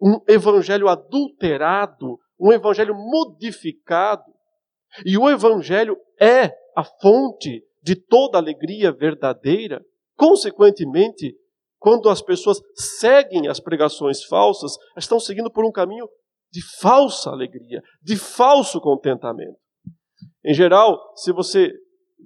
um 0.00 0.18
evangelho 0.26 0.88
adulterado, 0.88 2.18
um 2.40 2.52
evangelho 2.52 2.94
modificado, 2.94 4.33
e 5.04 5.16
o 5.16 5.28
Evangelho 5.28 5.96
é 6.20 6.52
a 6.76 6.84
fonte 6.84 7.64
de 7.82 7.96
toda 7.96 8.38
alegria 8.38 8.92
verdadeira. 8.92 9.84
Consequentemente, 10.16 11.34
quando 11.78 12.08
as 12.08 12.22
pessoas 12.22 12.60
seguem 12.74 13.48
as 13.48 13.60
pregações 13.60 14.24
falsas, 14.24 14.76
estão 14.96 15.18
seguindo 15.18 15.50
por 15.50 15.64
um 15.64 15.72
caminho 15.72 16.08
de 16.50 16.62
falsa 16.78 17.30
alegria, 17.30 17.82
de 18.02 18.16
falso 18.16 18.80
contentamento. 18.80 19.58
Em 20.44 20.54
geral, 20.54 20.98
se 21.16 21.32
você 21.32 21.72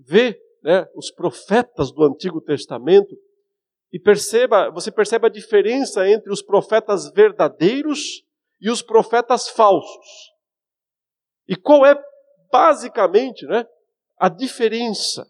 vê 0.07 0.39
né, 0.63 0.87
os 0.95 1.11
profetas 1.11 1.91
do 1.91 2.05
Antigo 2.05 2.41
Testamento 2.41 3.17
e 3.93 3.99
perceba, 3.99 4.71
você 4.71 4.93
percebe 4.93 5.27
a 5.27 5.31
diferença 5.31 6.09
entre 6.09 6.31
os 6.31 6.43
profetas 6.43 7.11
verdadeiros 7.13 8.23
e 8.61 8.71
os 8.71 8.83
profetas 8.83 9.49
falsos. 9.49 10.31
E 11.49 11.57
qual 11.57 11.87
é 11.87 11.99
basicamente 12.50 13.47
né, 13.47 13.64
a 14.19 14.28
diferença 14.28 15.26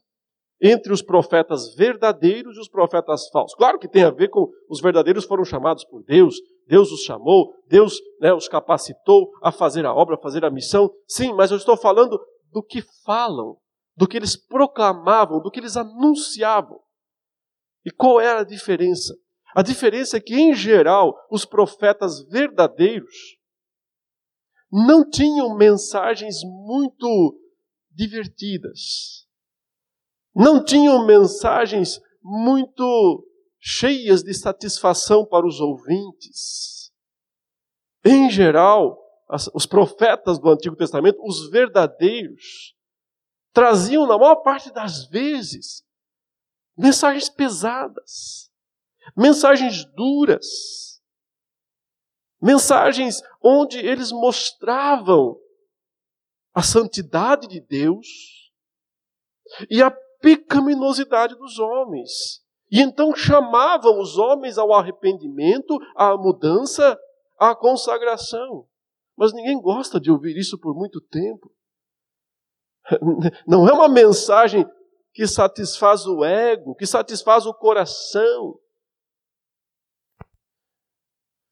entre 0.60 0.92
os 0.92 1.02
profetas 1.02 1.75
verdadeiros 1.75 2.56
e 2.56 2.60
os 2.60 2.68
profetas 2.68 3.28
falsos. 3.30 3.56
Claro 3.56 3.78
que 3.78 3.88
tem 3.88 4.02
a 4.02 4.10
ver 4.10 4.28
com 4.28 4.50
os 4.68 4.80
verdadeiros 4.80 5.25
foram 5.25 5.44
chamados 5.44 5.84
por 5.84 6.02
Deus, 6.02 6.37
Deus 6.66 6.90
os 6.90 7.02
chamou, 7.02 7.54
Deus 7.68 8.00
né, 8.20 8.32
os 8.32 8.48
capacitou 8.48 9.30
a 9.42 9.52
fazer 9.52 9.87
a 9.87 9.94
obra, 9.94 10.16
a 10.16 10.20
fazer 10.20 10.44
a 10.44 10.50
missão. 10.50 10.90
Sim, 11.06 11.32
mas 11.34 11.50
eu 11.50 11.56
estou 11.56 11.76
falando 11.76 12.18
do 12.52 12.62
que 12.62 12.82
falam, 13.04 13.56
do 13.96 14.06
que 14.06 14.16
eles 14.16 14.37
proclamavam, 14.37 15.40
do 15.40 15.50
que 15.50 15.60
eles 15.60 15.76
anunciavam. 15.76 16.80
E 17.84 17.90
qual 17.90 18.20
era 18.20 18.40
a 18.40 18.44
diferença? 18.44 19.14
A 19.54 19.62
diferença 19.62 20.16
é 20.16 20.20
que, 20.20 20.34
em 20.34 20.54
geral, 20.54 21.14
os 21.30 21.44
profetas 21.44 22.22
verdadeiros 22.28 23.38
não 24.70 25.08
tinham 25.08 25.56
mensagens 25.56 26.42
muito 26.44 27.38
divertidas. 27.90 29.26
Não 30.34 30.64
tinham 30.64 31.04
mensagens 31.04 32.00
muito 32.22 33.26
cheias 33.58 34.22
de 34.22 34.32
satisfação 34.34 35.26
para 35.26 35.46
os 35.46 35.60
ouvintes. 35.60 36.92
Em 38.04 38.30
geral, 38.30 38.98
os 39.52 39.66
profetas 39.66 40.38
do 40.38 40.48
Antigo 40.48 40.76
Testamento, 40.76 41.20
os 41.22 41.50
verdadeiros, 41.50 42.75
traziam, 43.52 44.06
na 44.06 44.16
maior 44.16 44.37
parte 44.37 44.72
das 44.72 45.06
vezes, 45.06 45.84
mensagens 46.76 47.28
pesadas, 47.28 48.50
mensagens 49.16 49.84
duras, 49.96 50.88
Mensagens 52.40 53.23
onde 53.42 53.78
eles 53.78 54.12
mostravam 54.12 55.38
a 56.54 56.62
santidade 56.62 57.47
de 57.49 57.61
Deus 57.61 58.07
e 59.71 59.83
a 59.83 59.90
pecaminosidade 60.21 61.35
dos 61.37 61.59
homens. 61.59 62.42
E 62.71 62.80
então 62.80 63.14
chamavam 63.14 64.00
os 64.00 64.18
homens 64.18 64.59
ao 64.59 64.73
arrependimento, 64.73 65.78
à 65.97 66.16
mudança, 66.16 66.99
à 67.38 67.54
consagração. 67.54 68.66
Mas 69.16 69.33
ninguém 69.33 69.61
gosta 69.61 69.99
de 69.99 70.11
ouvir 70.11 70.37
isso 70.37 70.59
por 70.59 70.75
muito 70.75 71.00
tempo. 71.00 71.52
Não 73.47 73.68
é 73.68 73.73
uma 73.73 73.88
mensagem 73.88 74.66
que 75.12 75.26
satisfaz 75.26 76.07
o 76.07 76.25
ego, 76.25 76.75
que 76.75 76.87
satisfaz 76.87 77.47
o 77.47 77.54
coração. 77.54 78.59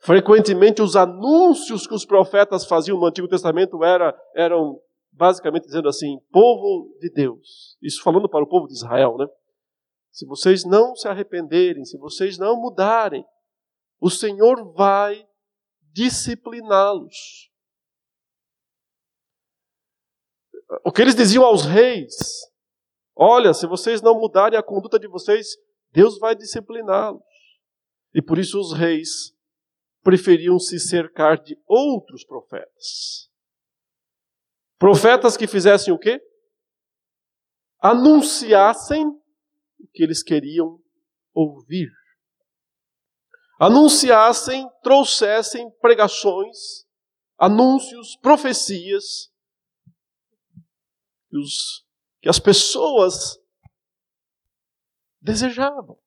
Frequentemente, 0.07 0.81
os 0.81 0.95
anúncios 0.95 1.85
que 1.85 1.93
os 1.93 2.07
profetas 2.07 2.65
faziam 2.65 2.97
no 2.97 3.07
Antigo 3.07 3.27
Testamento 3.27 3.83
era, 3.83 4.17
eram 4.37 4.81
basicamente 5.11 5.65
dizendo 5.65 5.89
assim: 5.89 6.21
povo 6.31 6.97
de 7.01 7.11
Deus. 7.11 7.77
Isso 7.83 8.05
falando 8.05 8.29
para 8.29 8.45
o 8.45 8.49
povo 8.49 8.69
de 8.69 8.75
Israel, 8.75 9.17
né? 9.19 9.27
Se 10.13 10.25
vocês 10.25 10.65
não 10.65 10.95
se 10.95 11.09
arrependerem, 11.09 11.85
se 11.85 11.99
vocês 11.99 12.39
não 12.39 12.55
mudarem, 12.55 13.27
o 14.01 14.09
Senhor 14.09 14.73
vai 14.75 15.27
discipliná-los. 15.93 17.51
O 20.85 20.93
que 20.93 21.03
eles 21.03 21.17
diziam 21.17 21.45
aos 21.45 21.65
reis: 21.65 22.15
olha, 23.17 23.53
se 23.53 23.67
vocês 23.67 24.01
não 24.01 24.21
mudarem 24.21 24.57
a 24.57 24.63
conduta 24.63 25.01
de 25.01 25.09
vocês, 25.09 25.57
Deus 25.91 26.17
vai 26.21 26.37
discipliná-los. 26.37 27.25
E 28.15 28.23
por 28.23 28.39
isso 28.39 28.61
os 28.61 28.73
reis 28.73 29.36
preferiam 30.07 30.57
se 30.57 30.79
cercar 30.79 31.37
de 31.43 31.61
outros 31.67 32.25
profetas. 32.25 33.29
Profetas 34.79 35.37
que 35.37 35.49
fizessem 35.49 35.93
o 35.93 35.99
quê? 35.99 36.23
Anunciassem 37.81 39.05
o 39.05 39.89
que 39.93 40.05
eles 40.05 40.23
queriam 40.23 40.81
ouvir. 41.35 41.91
Anunciassem, 43.59 44.71
trouxessem 44.81 45.69
pregações, 45.81 46.87
anúncios, 47.37 48.17
profecias 48.19 49.33
que, 51.29 51.37
os, 51.37 51.85
que 52.23 52.29
as 52.29 52.39
pessoas 52.39 53.41
desejavam. 55.21 55.99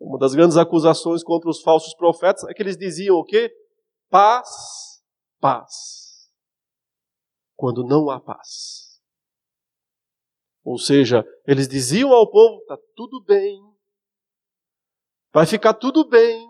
Uma 0.00 0.18
das 0.18 0.34
grandes 0.34 0.56
acusações 0.56 1.22
contra 1.22 1.50
os 1.50 1.60
falsos 1.60 1.94
profetas 1.94 2.44
é 2.44 2.54
que 2.54 2.62
eles 2.62 2.76
diziam 2.76 3.16
o 3.16 3.24
quê? 3.24 3.52
Paz, 4.08 4.48
paz. 5.38 6.30
Quando 7.54 7.84
não 7.84 8.08
há 8.08 8.18
paz. 8.18 8.98
Ou 10.64 10.78
seja, 10.78 11.22
eles 11.46 11.68
diziam 11.68 12.12
ao 12.12 12.30
povo: 12.30 12.60
está 12.60 12.78
tudo 12.96 13.22
bem, 13.24 13.60
vai 15.32 15.44
ficar 15.46 15.74
tudo 15.74 16.08
bem. 16.08 16.48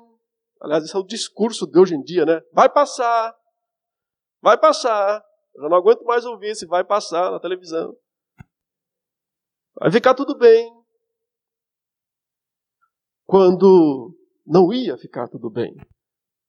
Aliás, 0.61 0.85
esse 0.85 0.95
é 0.95 0.99
o 0.99 1.07
discurso 1.07 1.67
de 1.67 1.79
hoje 1.79 1.95
em 1.95 2.03
dia, 2.03 2.25
né? 2.25 2.41
Vai 2.53 2.69
passar, 2.69 3.35
vai 4.41 4.59
passar. 4.59 5.25
Eu 5.55 5.63
já 5.63 5.69
não 5.69 5.77
aguento 5.77 6.05
mais 6.05 6.25
ouvir 6.25 6.51
esse 6.51 6.67
vai 6.67 6.85
passar 6.85 7.33
na 7.33 7.41
televisão. 7.41 7.97
Vai 9.75 9.91
ficar 9.91 10.15
tudo 10.15 10.37
bem. 10.37 10.80
Quando 13.31 14.13
não 14.45 14.73
ia 14.73 14.99
ficar 14.99 15.29
tudo 15.29 15.49
bem. 15.49 15.77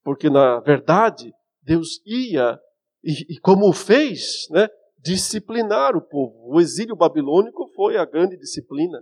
Porque, 0.04 0.32
na 0.32 0.60
verdade, 0.62 1.32
Deus 1.62 2.02
ia, 2.04 2.60
e, 3.04 3.36
e 3.36 3.40
como 3.40 3.72
fez, 3.72 4.48
né, 4.50 4.68
disciplinar 4.98 5.96
o 5.96 6.02
povo. 6.02 6.52
O 6.52 6.60
exílio 6.60 6.96
babilônico 6.96 7.68
foi 7.76 7.98
a 7.98 8.06
grande 8.06 8.36
disciplina. 8.36 8.98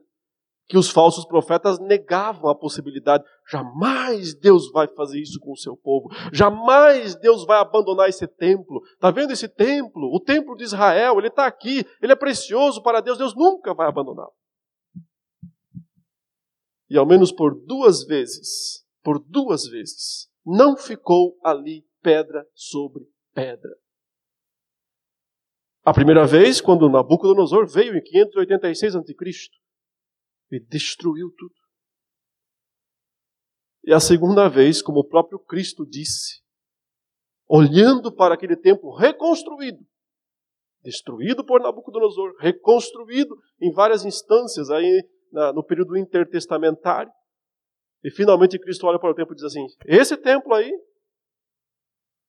Que 0.68 0.78
os 0.78 0.90
falsos 0.90 1.26
profetas 1.26 1.80
negavam 1.80 2.50
a 2.50 2.56
possibilidade. 2.56 3.24
Jamais 3.50 4.36
Deus 4.36 4.70
vai 4.74 4.90
fazer 4.90 5.22
isso 5.22 5.40
com 5.40 5.54
o 5.54 5.58
seu 5.58 5.78
povo. 5.78 6.10
Jamais 6.34 7.16
Deus 7.16 7.46
vai 7.46 7.62
abandonar 7.62 8.10
esse 8.10 8.28
templo. 8.28 8.82
Está 8.94 9.10
vendo 9.10 9.32
esse 9.32 9.48
templo? 9.48 10.14
O 10.14 10.20
templo 10.20 10.54
de 10.58 10.66
Israel, 10.66 11.18
ele 11.18 11.30
está 11.30 11.46
aqui. 11.46 11.86
Ele 12.02 12.12
é 12.12 12.16
precioso 12.18 12.84
para 12.84 13.00
Deus. 13.00 13.18
Deus 13.18 13.34
nunca 13.34 13.74
vai 13.74 13.88
abandoná-lo. 13.88 14.34
E 16.89 16.98
ao 16.98 17.05
menos 17.05 17.31
por 17.31 17.53
duas 17.53 18.03
vezes, 18.03 18.86
por 19.03 19.19
duas 19.19 19.65
vezes, 19.67 20.29
não 20.46 20.75
ficou 20.75 21.38
ali 21.43 21.86
pedra 22.01 22.48
sobre 22.53 23.03
pedra. 23.34 23.75
A 25.84 25.93
primeira 25.93 26.25
vez, 26.25 26.60
quando 26.60 26.89
Nabucodonosor 26.89 27.67
veio 27.67 27.96
em 27.96 28.01
586 28.01 28.96
a.C. 28.96 29.13
e 30.51 30.60
destruiu 30.60 31.31
tudo. 31.38 31.53
E 33.84 33.93
a 33.93 34.00
segunda 34.00 34.50
vez, 34.50 34.81
como 34.81 35.00
o 35.00 35.08
próprio 35.08 35.39
Cristo 35.39 35.86
disse, 35.86 36.41
olhando 37.48 38.12
para 38.13 38.36
aquele 38.36 38.55
templo 38.55 38.96
reconstruído, 38.96 39.79
destruído 40.84 41.46
por 41.46 41.62
Nabucodonosor, 41.62 42.36
reconstruído 42.39 43.36
em 43.60 43.72
várias 43.72 44.05
instâncias 44.05 44.69
aí 44.69 45.03
no 45.32 45.64
período 45.64 45.98
intertestamentário. 45.98 47.12
E 48.04 48.10
finalmente 48.10 48.60
Cristo 48.60 48.88
olha 48.88 49.00
para 49.00 49.12
o 49.12 49.16
templo 49.16 49.34
e 49.34 49.36
diz 49.36 49.46
assim: 49.46 49.66
Esse 49.86 50.16
templo 50.16 50.54
aí 50.54 50.72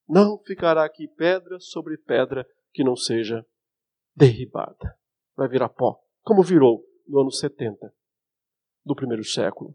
não 0.09 0.38
ficará 0.45 0.85
aqui 0.85 1.07
pedra 1.09 1.59
sobre 1.61 1.97
pedra 1.97 2.47
que 2.73 2.83
não 2.83 2.97
seja 2.97 3.45
derribada. 4.14 4.99
Vai 5.37 5.49
virar 5.49 5.69
pó, 5.69 5.99
como 6.23 6.42
virou 6.42 6.85
no 7.07 7.21
ano 7.21 7.30
70 7.30 7.92
do 8.85 8.95
primeiro 8.95 9.25
século. 9.25 9.75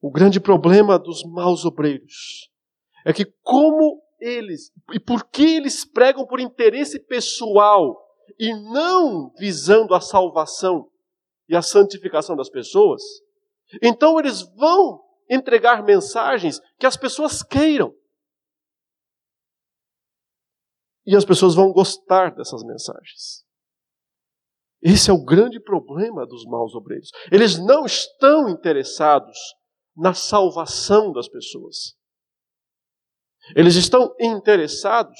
O 0.00 0.10
grande 0.10 0.40
problema 0.40 0.98
dos 0.98 1.22
maus 1.24 1.64
obreiros 1.64 2.50
é 3.04 3.12
que, 3.12 3.24
como 3.42 4.02
eles, 4.20 4.72
e 4.92 5.00
por 5.00 5.28
que 5.28 5.56
eles 5.56 5.84
pregam 5.84 6.26
por 6.26 6.40
interesse 6.40 6.98
pessoal 6.98 7.96
e 8.38 8.52
não 8.54 9.32
visando 9.38 9.94
a 9.94 10.00
salvação 10.00 10.90
e 11.48 11.56
a 11.56 11.62
santificação 11.62 12.36
das 12.36 12.50
pessoas, 12.50 13.02
então 13.82 14.18
eles 14.18 14.42
vão 14.56 15.04
entregar 15.28 15.82
mensagens 15.82 16.60
que 16.78 16.86
as 16.86 16.96
pessoas 16.96 17.42
queiram. 17.42 17.94
E 21.04 21.14
as 21.14 21.24
pessoas 21.24 21.54
vão 21.54 21.72
gostar 21.72 22.34
dessas 22.34 22.64
mensagens. 22.64 23.44
Esse 24.82 25.10
é 25.10 25.12
o 25.12 25.24
grande 25.24 25.60
problema 25.60 26.26
dos 26.26 26.44
maus 26.44 26.74
obreiros. 26.74 27.10
Eles 27.30 27.58
não 27.58 27.86
estão 27.86 28.48
interessados 28.48 29.36
na 29.96 30.12
salvação 30.12 31.12
das 31.12 31.28
pessoas. 31.28 31.96
Eles 33.54 33.76
estão 33.76 34.14
interessados 34.20 35.18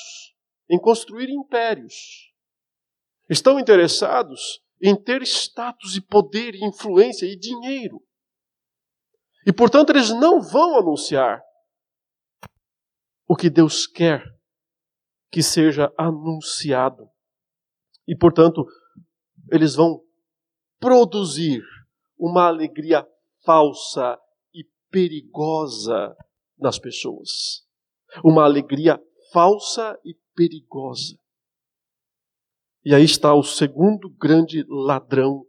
em 0.69 0.79
construir 0.79 1.31
impérios. 1.31 2.33
Estão 3.29 3.59
interessados 3.59 4.61
em 4.81 4.95
ter 4.95 5.23
status 5.23 5.97
e 5.97 6.01
poder 6.01 6.55
e 6.55 6.65
influência 6.65 7.27
e 7.27 7.37
dinheiro. 7.37 8.03
E 9.47 9.53
portanto, 9.53 9.91
eles 9.91 10.11
não 10.11 10.41
vão 10.41 10.77
anunciar 10.77 11.41
o 13.29 13.35
que 13.35 13.51
Deus 13.51 13.87
quer 13.87 14.23
que 15.31 15.43
seja 15.43 15.93
anunciado. 15.99 17.09
E, 18.07 18.17
portanto, 18.17 18.65
eles 19.51 19.75
vão 19.75 20.01
produzir 20.79 21.63
uma 22.19 22.47
alegria 22.47 23.07
falsa 23.45 24.19
e 24.55 24.65
perigosa 24.91 26.17
nas 26.59 26.79
pessoas. 26.79 27.65
Uma 28.25 28.45
alegria 28.45 29.01
falsa 29.33 29.99
e 30.05 30.15
perigosa. 30.35 31.19
E 32.87 32.95
aí 32.95 33.03
está 33.03 33.35
o 33.35 33.43
segundo 33.43 34.09
grande 34.11 34.65
ladrão 34.69 35.45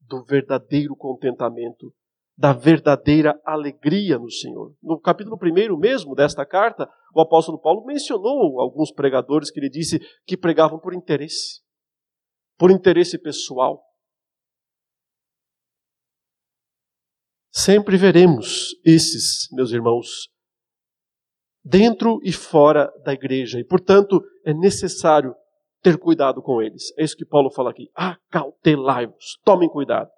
do 0.00 0.24
verdadeiro 0.24 0.96
contentamento 0.96 1.94
da 2.36 2.52
verdadeira 2.52 3.40
alegria 3.44 4.18
no 4.18 4.28
Senhor. 4.28 4.74
No 4.82 5.00
capítulo 5.00 5.38
1 5.40 5.78
mesmo 5.78 6.12
desta 6.16 6.44
carta, 6.44 6.90
o 7.14 7.20
apóstolo 7.20 7.60
Paulo 7.60 7.84
mencionou 7.84 8.60
alguns 8.60 8.90
pregadores 8.90 9.48
que 9.48 9.60
ele 9.60 9.70
disse 9.70 10.00
que 10.26 10.36
pregavam 10.36 10.80
por 10.80 10.92
interesse, 10.92 11.60
por 12.58 12.72
interesse 12.72 13.16
pessoal. 13.16 13.80
Sempre 17.52 17.96
veremos 17.96 18.74
esses, 18.84 19.46
meus 19.52 19.70
irmãos, 19.70 20.28
dentro 21.64 22.18
e 22.24 22.32
fora 22.32 22.92
da 23.04 23.12
igreja, 23.12 23.60
e 23.60 23.64
portanto 23.64 24.20
é 24.44 24.52
necessário 24.52 25.32
ter 25.86 25.96
cuidado 25.98 26.42
com 26.42 26.60
eles. 26.60 26.92
É 26.98 27.04
isso 27.04 27.16
que 27.16 27.24
Paulo 27.24 27.48
fala 27.48 27.70
aqui. 27.70 27.88
Acautelai-vos, 27.94 29.38
tomem 29.44 29.68
cuidado. 29.68 30.10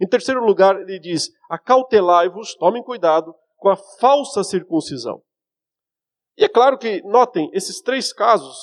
Em 0.00 0.06
terceiro 0.06 0.44
lugar, 0.44 0.80
ele 0.80 1.00
diz: 1.00 1.30
acautelai-vos, 1.50 2.54
tomem 2.54 2.80
cuidado 2.80 3.34
com 3.56 3.68
a 3.68 3.76
falsa 3.98 4.44
circuncisão. 4.44 5.20
E 6.38 6.44
é 6.44 6.48
claro 6.48 6.78
que, 6.78 7.02
notem, 7.02 7.50
esses 7.52 7.80
três 7.80 8.12
casos 8.12 8.56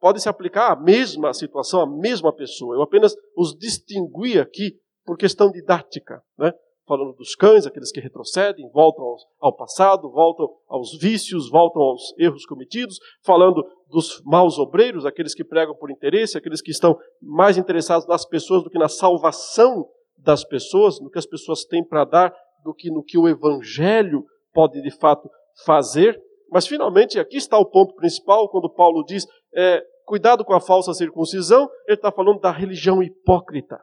podem 0.00 0.20
se 0.20 0.28
aplicar 0.28 0.72
à 0.72 0.76
mesma 0.76 1.32
situação, 1.32 1.80
à 1.80 1.86
mesma 1.86 2.34
pessoa. 2.34 2.74
Eu 2.74 2.82
apenas 2.82 3.14
os 3.36 3.56
distingui 3.56 4.40
aqui 4.40 4.74
por 5.04 5.16
questão 5.16 5.52
didática, 5.52 6.20
né? 6.36 6.52
Falando 6.86 7.12
dos 7.14 7.34
cães, 7.34 7.66
aqueles 7.66 7.92
que 7.92 8.00
retrocedem, 8.00 8.68
voltam 8.70 9.04
ao 9.40 9.54
passado, 9.54 10.10
voltam 10.10 10.48
aos 10.68 10.98
vícios, 10.98 11.48
voltam 11.48 11.82
aos 11.82 12.12
erros 12.18 12.44
cometidos, 12.44 12.98
falando 13.22 13.64
dos 13.88 14.20
maus 14.24 14.58
obreiros, 14.58 15.06
aqueles 15.06 15.34
que 15.34 15.44
pregam 15.44 15.74
por 15.74 15.90
interesse, 15.90 16.36
aqueles 16.36 16.60
que 16.60 16.70
estão 16.70 16.98
mais 17.20 17.56
interessados 17.56 18.06
nas 18.06 18.24
pessoas 18.24 18.62
do 18.64 18.70
que 18.70 18.78
na 18.78 18.88
salvação 18.88 19.88
das 20.18 20.44
pessoas, 20.44 21.00
no 21.00 21.10
que 21.10 21.18
as 21.18 21.26
pessoas 21.26 21.64
têm 21.64 21.84
para 21.84 22.04
dar, 22.04 22.34
do 22.64 22.72
que 22.74 22.90
no 22.90 23.02
que 23.02 23.18
o 23.18 23.28
Evangelho 23.28 24.24
pode 24.52 24.80
de 24.80 24.90
fato 24.90 25.28
fazer. 25.64 26.20
Mas 26.50 26.66
finalmente, 26.66 27.18
aqui 27.18 27.36
está 27.36 27.58
o 27.58 27.66
ponto 27.66 27.94
principal, 27.94 28.48
quando 28.48 28.70
Paulo 28.70 29.04
diz: 29.04 29.26
é, 29.54 29.82
cuidado 30.04 30.44
com 30.44 30.54
a 30.54 30.60
falsa 30.60 30.92
circuncisão, 30.94 31.68
ele 31.86 31.96
está 31.96 32.12
falando 32.12 32.40
da 32.40 32.50
religião 32.50 33.02
hipócrita. 33.02 33.80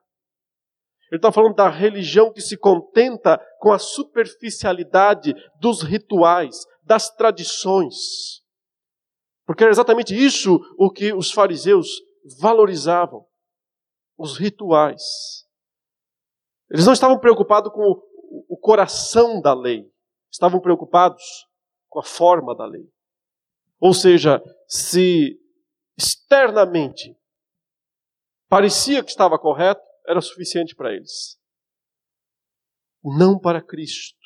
Ele 1.12 1.18
está 1.18 1.32
falando 1.32 1.56
da 1.56 1.70
religião 1.70 2.32
que 2.32 2.42
se 2.42 2.56
contenta 2.56 3.40
com 3.60 3.72
a 3.72 3.80
superficialidade 3.80 5.34
dos 5.60 5.82
rituais, 5.82 6.66
das 6.84 7.10
tradições. 7.10 8.44
Porque 9.46 9.64
era 9.64 9.72
exatamente 9.72 10.14
isso 10.16 10.60
o 10.78 10.92
que 10.92 11.12
os 11.12 11.32
fariseus 11.32 11.88
valorizavam: 12.40 13.26
os 14.16 14.38
rituais. 14.38 15.02
Eles 16.70 16.86
não 16.86 16.94
estavam 16.94 17.18
preocupados 17.18 17.72
com 17.72 18.00
o 18.48 18.56
coração 18.56 19.42
da 19.42 19.56
lei, 19.56 19.92
estavam 20.32 20.60
preocupados 20.60 21.24
com 21.88 22.00
a 22.00 22.04
forma 22.04 22.56
da 22.56 22.66
lei. 22.68 22.88
Ou 23.80 23.94
seja, 23.94 24.44
se 24.68 25.40
externamente 25.98 27.18
parecia 28.48 29.04
que 29.04 29.10
estava 29.10 29.40
correto, 29.40 29.89
era 30.10 30.22
suficiente 30.22 30.76
para 30.76 30.92
eles. 30.92 31.38
Não 33.04 33.40
para 33.40 33.62
Cristo. 33.62 34.18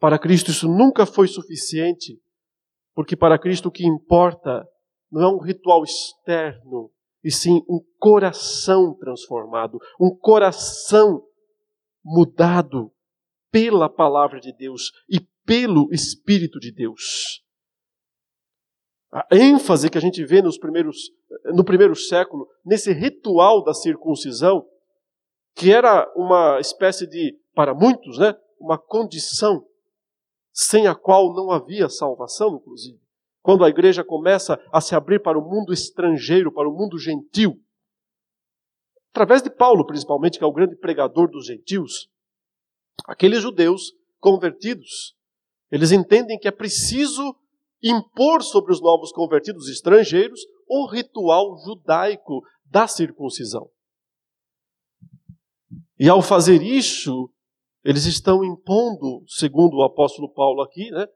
Para 0.00 0.18
Cristo 0.18 0.50
isso 0.50 0.66
nunca 0.66 1.04
foi 1.04 1.28
suficiente, 1.28 2.18
porque 2.94 3.16
para 3.16 3.38
Cristo 3.38 3.68
o 3.68 3.72
que 3.72 3.86
importa 3.86 4.66
não 5.10 5.22
é 5.22 5.28
um 5.28 5.38
ritual 5.38 5.84
externo, 5.84 6.90
e 7.22 7.30
sim 7.30 7.62
um 7.68 7.80
coração 7.98 8.96
transformado, 8.96 9.78
um 10.00 10.14
coração 10.14 11.22
mudado 12.04 12.92
pela 13.50 13.88
palavra 13.88 14.40
de 14.40 14.52
Deus 14.52 14.90
e 15.08 15.20
pelo 15.44 15.88
Espírito 15.92 16.58
de 16.58 16.72
Deus. 16.72 17.43
A 19.14 19.28
ênfase 19.30 19.88
que 19.88 19.96
a 19.96 20.00
gente 20.00 20.24
vê 20.24 20.42
nos 20.42 20.58
primeiros, 20.58 21.12
no 21.54 21.64
primeiro 21.64 21.94
século, 21.94 22.48
nesse 22.64 22.92
ritual 22.92 23.62
da 23.62 23.72
circuncisão, 23.72 24.66
que 25.54 25.72
era 25.72 26.12
uma 26.16 26.58
espécie 26.58 27.06
de, 27.06 27.38
para 27.54 27.72
muitos, 27.72 28.18
né, 28.18 28.34
uma 28.58 28.76
condição 28.76 29.64
sem 30.52 30.88
a 30.88 30.96
qual 30.96 31.32
não 31.32 31.52
havia 31.52 31.88
salvação, 31.88 32.56
inclusive. 32.56 33.00
Quando 33.40 33.64
a 33.64 33.68
igreja 33.68 34.02
começa 34.02 34.60
a 34.72 34.80
se 34.80 34.96
abrir 34.96 35.22
para 35.22 35.38
o 35.38 35.48
mundo 35.48 35.72
estrangeiro, 35.72 36.50
para 36.50 36.68
o 36.68 36.76
mundo 36.76 36.98
gentil, 36.98 37.62
através 39.12 39.42
de 39.42 39.50
Paulo, 39.50 39.86
principalmente, 39.86 40.38
que 40.38 40.44
é 40.44 40.46
o 40.46 40.52
grande 40.52 40.74
pregador 40.74 41.30
dos 41.30 41.46
gentios, 41.46 42.10
aqueles 43.06 43.40
judeus 43.40 43.92
convertidos, 44.18 45.16
eles 45.70 45.92
entendem 45.92 46.36
que 46.36 46.48
é 46.48 46.50
preciso 46.50 47.36
impor 47.84 48.42
sobre 48.42 48.72
os 48.72 48.80
novos 48.80 49.12
convertidos 49.12 49.68
estrangeiros 49.68 50.40
o 50.66 50.86
ritual 50.86 51.56
judaico 51.64 52.42
da 52.64 52.88
circuncisão. 52.88 53.70
E 55.98 56.08
ao 56.08 56.22
fazer 56.22 56.62
isso, 56.62 57.30
eles 57.84 58.06
estão 58.06 58.42
impondo, 58.42 59.22
segundo 59.28 59.76
o 59.76 59.84
apóstolo 59.84 60.32
Paulo 60.32 60.62
aqui, 60.62 60.90
né, 60.90 61.06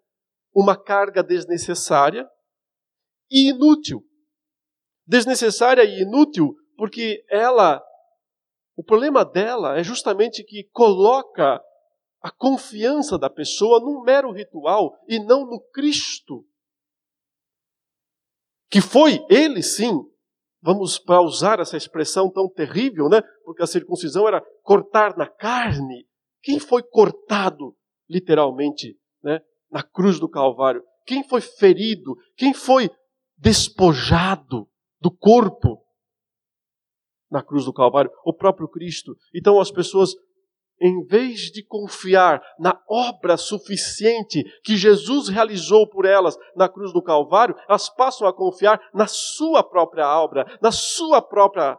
uma 0.55 0.77
carga 0.77 1.23
desnecessária 1.23 2.29
e 3.31 3.49
inútil. 3.49 4.05
Desnecessária 5.07 5.83
e 5.85 6.03
inútil 6.03 6.55
porque 6.77 7.25
ela, 7.29 7.83
o 8.77 8.85
problema 8.85 9.25
dela 9.25 9.79
é 9.79 9.83
justamente 9.83 10.45
que 10.45 10.65
coloca 10.71 11.61
a 12.21 12.31
confiança 12.31 13.19
da 13.19 13.31
pessoa 13.31 13.81
num 13.81 14.03
mero 14.03 14.31
ritual 14.31 14.97
e 15.09 15.19
não 15.19 15.47
no 15.47 15.61
Cristo 15.73 16.45
que 18.71 18.81
foi 18.81 19.25
ele 19.31 19.63
sim, 19.63 19.93
vamos 20.61 20.99
para 20.99 21.23
usar 21.23 21.61
essa 21.61 21.77
expressão 21.77 22.31
tão 22.31 22.49
terrível, 22.49 23.09
né? 23.09 23.23
Porque 23.45 23.63
a 23.63 23.67
circuncisão 23.67 24.27
era 24.27 24.43
cortar 24.63 25.17
na 25.17 25.27
carne. 25.27 26.07
Quem 26.43 26.59
foi 26.59 26.83
cortado, 26.83 27.75
literalmente, 28.09 28.97
né? 29.23 29.41
Na 29.71 29.83
cruz 29.83 30.19
do 30.19 30.29
Calvário? 30.29 30.83
Quem 31.07 31.27
foi 31.27 31.41
ferido? 31.41 32.17
Quem 32.37 32.53
foi 32.53 32.91
despojado 33.37 34.69
do 35.01 35.11
corpo? 35.11 35.83
Na 37.31 37.43
cruz 37.43 37.65
do 37.65 37.73
Calvário, 37.73 38.11
o 38.25 38.33
próprio 38.33 38.69
Cristo. 38.69 39.15
Então 39.35 39.61
as 39.61 39.71
pessoas 39.71 40.15
em 40.81 41.05
vez 41.05 41.51
de 41.51 41.63
confiar 41.63 42.43
na 42.59 42.81
obra 42.89 43.37
suficiente 43.37 44.45
que 44.63 44.77
Jesus 44.77 45.29
realizou 45.29 45.89
por 45.89 46.05
elas 46.05 46.37
na 46.55 46.69
cruz 46.69 46.93
do 46.93 47.03
Calvário, 47.03 47.57
elas 47.69 47.89
passam 47.89 48.27
a 48.27 48.33
confiar 48.33 48.81
na 48.95 49.07
sua 49.07 49.63
própria 49.63 50.07
obra, 50.23 50.47
na 50.63 50.71
sua 50.71 51.21
própria 51.21 51.77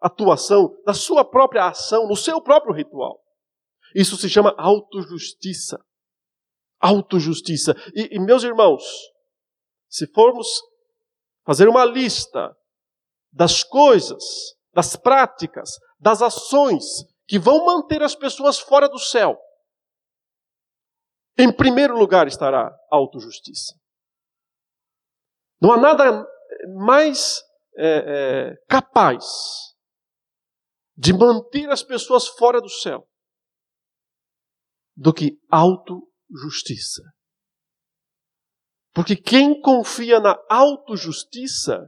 atuação, 0.00 0.74
na 0.86 0.94
sua 0.94 1.24
própria 1.24 1.66
ação, 1.66 2.06
no 2.06 2.16
seu 2.16 2.40
próprio 2.40 2.74
ritual. 2.74 3.20
Isso 3.94 4.16
se 4.16 4.28
chama 4.28 4.54
autojustiça. 4.56 5.78
Autojustiça. 6.78 7.74
E, 7.94 8.16
e 8.16 8.20
meus 8.20 8.42
irmãos, 8.42 8.84
se 9.88 10.06
formos 10.06 10.46
fazer 11.44 11.68
uma 11.68 11.84
lista 11.84 12.56
das 13.32 13.64
coisas, 13.64 14.22
das 14.72 14.96
práticas, 14.96 15.78
das 15.98 16.22
ações 16.22 16.84
que 17.30 17.38
vão 17.38 17.64
manter 17.64 18.02
as 18.02 18.16
pessoas 18.16 18.58
fora 18.58 18.88
do 18.88 18.98
céu. 18.98 19.38
Em 21.38 21.54
primeiro 21.54 21.96
lugar 21.96 22.26
estará 22.26 22.66
a 22.66 22.96
autojustiça. 22.96 23.78
Não 25.62 25.70
há 25.70 25.76
nada 25.76 26.26
mais 26.84 27.40
é, 27.76 27.86
é, 27.86 28.56
capaz 28.68 29.24
de 30.96 31.12
manter 31.12 31.70
as 31.70 31.84
pessoas 31.84 32.26
fora 32.26 32.60
do 32.60 32.68
céu 32.68 33.08
do 34.96 35.14
que 35.14 35.38
autojustiça. 35.48 37.02
Porque 38.92 39.14
quem 39.14 39.60
confia 39.60 40.18
na 40.18 40.36
autojustiça 40.50 41.78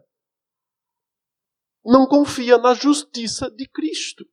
não 1.84 2.06
confia 2.06 2.58
na 2.58 2.74
justiça 2.74 3.50
de 3.50 3.68
Cristo. 3.68 4.24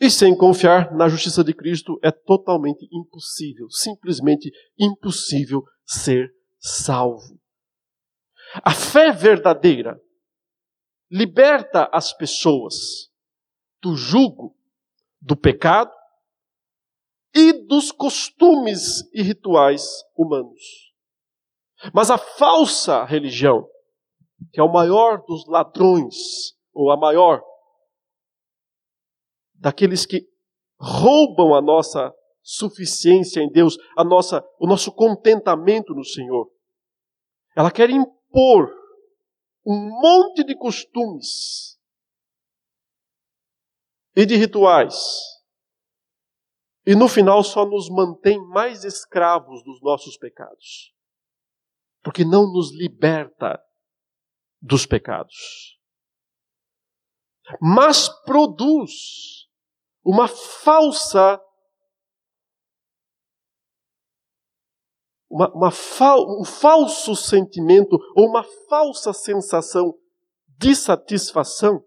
E 0.00 0.10
sem 0.10 0.34
confiar 0.34 0.94
na 0.94 1.08
justiça 1.08 1.44
de 1.44 1.52
Cristo 1.52 2.00
é 2.02 2.10
totalmente 2.10 2.88
impossível, 2.90 3.68
simplesmente 3.68 4.50
impossível 4.78 5.62
ser 5.84 6.34
salvo. 6.58 7.38
A 8.64 8.72
fé 8.72 9.12
verdadeira 9.12 10.00
liberta 11.10 11.90
as 11.92 12.14
pessoas 12.14 13.10
do 13.82 13.94
jugo 13.94 14.56
do 15.20 15.36
pecado 15.36 15.92
e 17.34 17.52
dos 17.66 17.92
costumes 17.92 19.02
e 19.12 19.22
rituais 19.22 19.84
humanos. 20.16 20.60
Mas 21.92 22.10
a 22.10 22.16
falsa 22.16 23.04
religião, 23.04 23.68
que 24.52 24.60
é 24.60 24.62
o 24.62 24.72
maior 24.72 25.22
dos 25.26 25.46
ladrões, 25.46 26.16
ou 26.72 26.90
a 26.90 26.96
maior 26.96 27.42
daqueles 29.60 30.06
que 30.06 30.26
roubam 30.78 31.54
a 31.54 31.60
nossa 31.60 32.12
suficiência 32.42 33.40
em 33.40 33.52
Deus, 33.52 33.76
a 33.96 34.02
nossa, 34.02 34.42
o 34.58 34.66
nosso 34.66 34.90
contentamento 34.90 35.94
no 35.94 36.04
Senhor. 36.04 36.50
Ela 37.54 37.70
quer 37.70 37.90
impor 37.90 38.74
um 39.64 39.76
monte 39.76 40.42
de 40.42 40.56
costumes 40.56 41.78
e 44.16 44.24
de 44.24 44.36
rituais. 44.36 44.96
E 46.86 46.94
no 46.94 47.08
final 47.08 47.44
só 47.44 47.66
nos 47.66 47.90
mantém 47.90 48.42
mais 48.48 48.84
escravos 48.84 49.62
dos 49.62 49.82
nossos 49.82 50.16
pecados. 50.16 50.94
Porque 52.02 52.24
não 52.24 52.50
nos 52.50 52.72
liberta 52.74 53.62
dos 54.62 54.86
pecados. 54.86 55.78
Mas 57.60 58.08
produz 58.24 59.49
uma 60.04 60.28
falsa 60.28 61.40
uma, 65.30 65.48
uma 65.54 65.70
fal, 65.70 66.40
um 66.40 66.44
falso 66.44 67.14
sentimento 67.14 67.96
ou 68.16 68.28
uma 68.28 68.42
falsa 68.68 69.12
sensação 69.12 69.96
de 70.58 70.74
satisfação, 70.74 71.84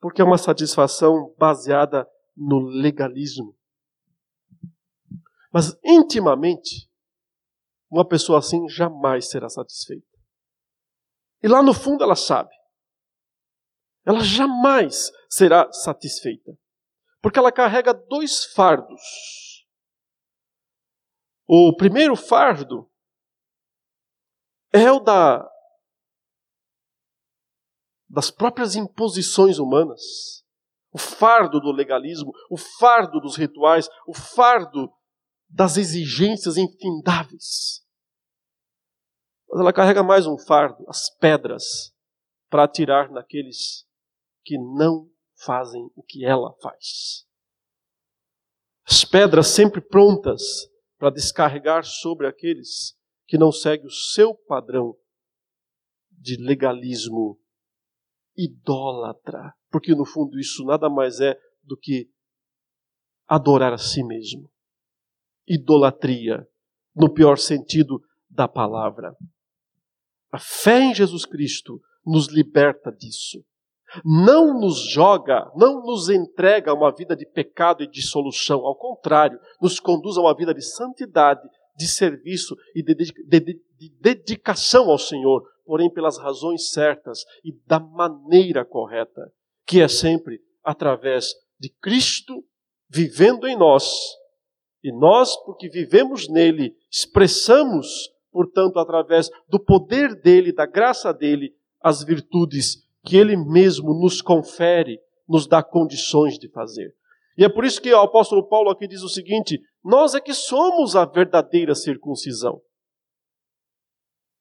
porque 0.00 0.22
é 0.22 0.24
uma 0.24 0.38
satisfação 0.38 1.34
baseada 1.36 2.08
no 2.36 2.60
legalismo. 2.60 3.54
Mas 5.52 5.76
intimamente, 5.84 6.88
uma 7.90 8.06
pessoa 8.06 8.38
assim 8.38 8.68
jamais 8.68 9.28
será 9.28 9.48
satisfeita. 9.48 10.06
E 11.42 11.48
lá 11.48 11.60
no 11.60 11.74
fundo 11.74 12.04
ela 12.04 12.14
sabe 12.14 12.59
ela 14.04 14.20
jamais 14.20 15.10
será 15.28 15.70
satisfeita. 15.72 16.52
Porque 17.20 17.38
ela 17.38 17.52
carrega 17.52 17.92
dois 17.92 18.44
fardos. 18.46 19.00
O 21.46 21.74
primeiro 21.76 22.16
fardo 22.16 22.90
é 24.72 24.90
o 24.90 25.00
da 25.00 25.48
das 28.08 28.28
próprias 28.28 28.74
imposições 28.74 29.60
humanas, 29.60 30.44
o 30.90 30.98
fardo 30.98 31.60
do 31.60 31.70
legalismo, 31.70 32.32
o 32.50 32.56
fardo 32.56 33.20
dos 33.20 33.36
rituais, 33.36 33.88
o 34.04 34.12
fardo 34.12 34.92
das 35.48 35.76
exigências 35.76 36.56
infindáveis. 36.56 37.86
Mas 39.48 39.60
ela 39.60 39.72
carrega 39.72 40.02
mais 40.02 40.26
um 40.26 40.36
fardo, 40.36 40.84
as 40.88 41.08
pedras, 41.18 41.94
para 42.48 42.64
atirar 42.64 43.10
naqueles 43.12 43.86
que 44.44 44.58
não 44.58 45.10
fazem 45.36 45.90
o 45.94 46.02
que 46.02 46.24
ela 46.24 46.54
faz. 46.60 47.26
As 48.84 49.04
pedras 49.04 49.48
sempre 49.48 49.80
prontas 49.80 50.42
para 50.98 51.10
descarregar 51.10 51.84
sobre 51.84 52.26
aqueles 52.26 52.96
que 53.26 53.38
não 53.38 53.52
seguem 53.52 53.86
o 53.86 53.90
seu 53.90 54.34
padrão 54.34 54.96
de 56.10 56.36
legalismo 56.36 57.40
idólatra, 58.36 59.54
porque 59.70 59.94
no 59.94 60.04
fundo 60.04 60.38
isso 60.38 60.64
nada 60.64 60.90
mais 60.90 61.20
é 61.20 61.38
do 61.62 61.76
que 61.76 62.10
adorar 63.26 63.72
a 63.72 63.78
si 63.78 64.02
mesmo. 64.02 64.50
Idolatria 65.46 66.46
no 66.94 67.12
pior 67.12 67.38
sentido 67.38 68.02
da 68.28 68.48
palavra. 68.48 69.16
A 70.32 70.38
fé 70.38 70.80
em 70.80 70.94
Jesus 70.94 71.24
Cristo 71.24 71.80
nos 72.04 72.28
liberta 72.28 72.90
disso. 72.90 73.44
Não 74.04 74.58
nos 74.58 74.90
joga, 74.90 75.50
não 75.56 75.82
nos 75.82 76.08
entrega 76.08 76.70
a 76.70 76.74
uma 76.74 76.92
vida 76.92 77.16
de 77.16 77.26
pecado 77.26 77.82
e 77.82 77.90
dissolução. 77.90 78.66
Ao 78.66 78.74
contrário, 78.74 79.38
nos 79.60 79.80
conduz 79.80 80.16
a 80.16 80.20
uma 80.20 80.34
vida 80.34 80.54
de 80.54 80.62
santidade, 80.62 81.48
de 81.76 81.88
serviço 81.88 82.56
e 82.74 82.82
de, 82.82 82.94
de, 82.94 83.12
de, 83.26 83.40
de 83.78 83.88
dedicação 84.00 84.90
ao 84.90 84.98
Senhor, 84.98 85.42
porém 85.64 85.90
pelas 85.90 86.18
razões 86.18 86.70
certas 86.70 87.24
e 87.44 87.52
da 87.66 87.80
maneira 87.80 88.64
correta, 88.64 89.32
que 89.66 89.80
é 89.80 89.88
sempre 89.88 90.40
através 90.64 91.34
de 91.58 91.68
Cristo 91.80 92.44
vivendo 92.88 93.46
em 93.46 93.56
nós. 93.56 93.84
E 94.82 94.92
nós, 94.92 95.36
porque 95.44 95.68
vivemos 95.68 96.28
nele, 96.28 96.74
expressamos, 96.90 98.10
portanto, 98.32 98.78
através 98.78 99.30
do 99.48 99.60
poder 99.60 100.14
dele, 100.14 100.52
da 100.52 100.66
graça 100.66 101.12
dele, 101.12 101.54
as 101.82 102.02
virtudes 102.02 102.86
que 103.04 103.16
ele 103.16 103.36
mesmo 103.36 103.94
nos 103.94 104.20
confere, 104.20 105.00
nos 105.28 105.46
dá 105.46 105.62
condições 105.62 106.38
de 106.38 106.48
fazer. 106.50 106.94
E 107.36 107.44
é 107.44 107.48
por 107.48 107.64
isso 107.64 107.80
que 107.80 107.92
o 107.92 108.00
apóstolo 108.00 108.46
Paulo 108.46 108.70
aqui 108.70 108.86
diz 108.86 109.02
o 109.02 109.08
seguinte: 109.08 109.60
nós 109.82 110.14
é 110.14 110.20
que 110.20 110.34
somos 110.34 110.96
a 110.96 111.04
verdadeira 111.04 111.74
circuncisão. 111.74 112.60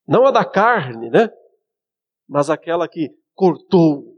Não 0.08 0.26
a 0.26 0.32
da 0.32 0.43
carne, 0.43 1.10
né? 1.10 1.30
Mas 2.28 2.50
aquela 2.50 2.88
que 2.88 3.10
cortou 3.34 4.17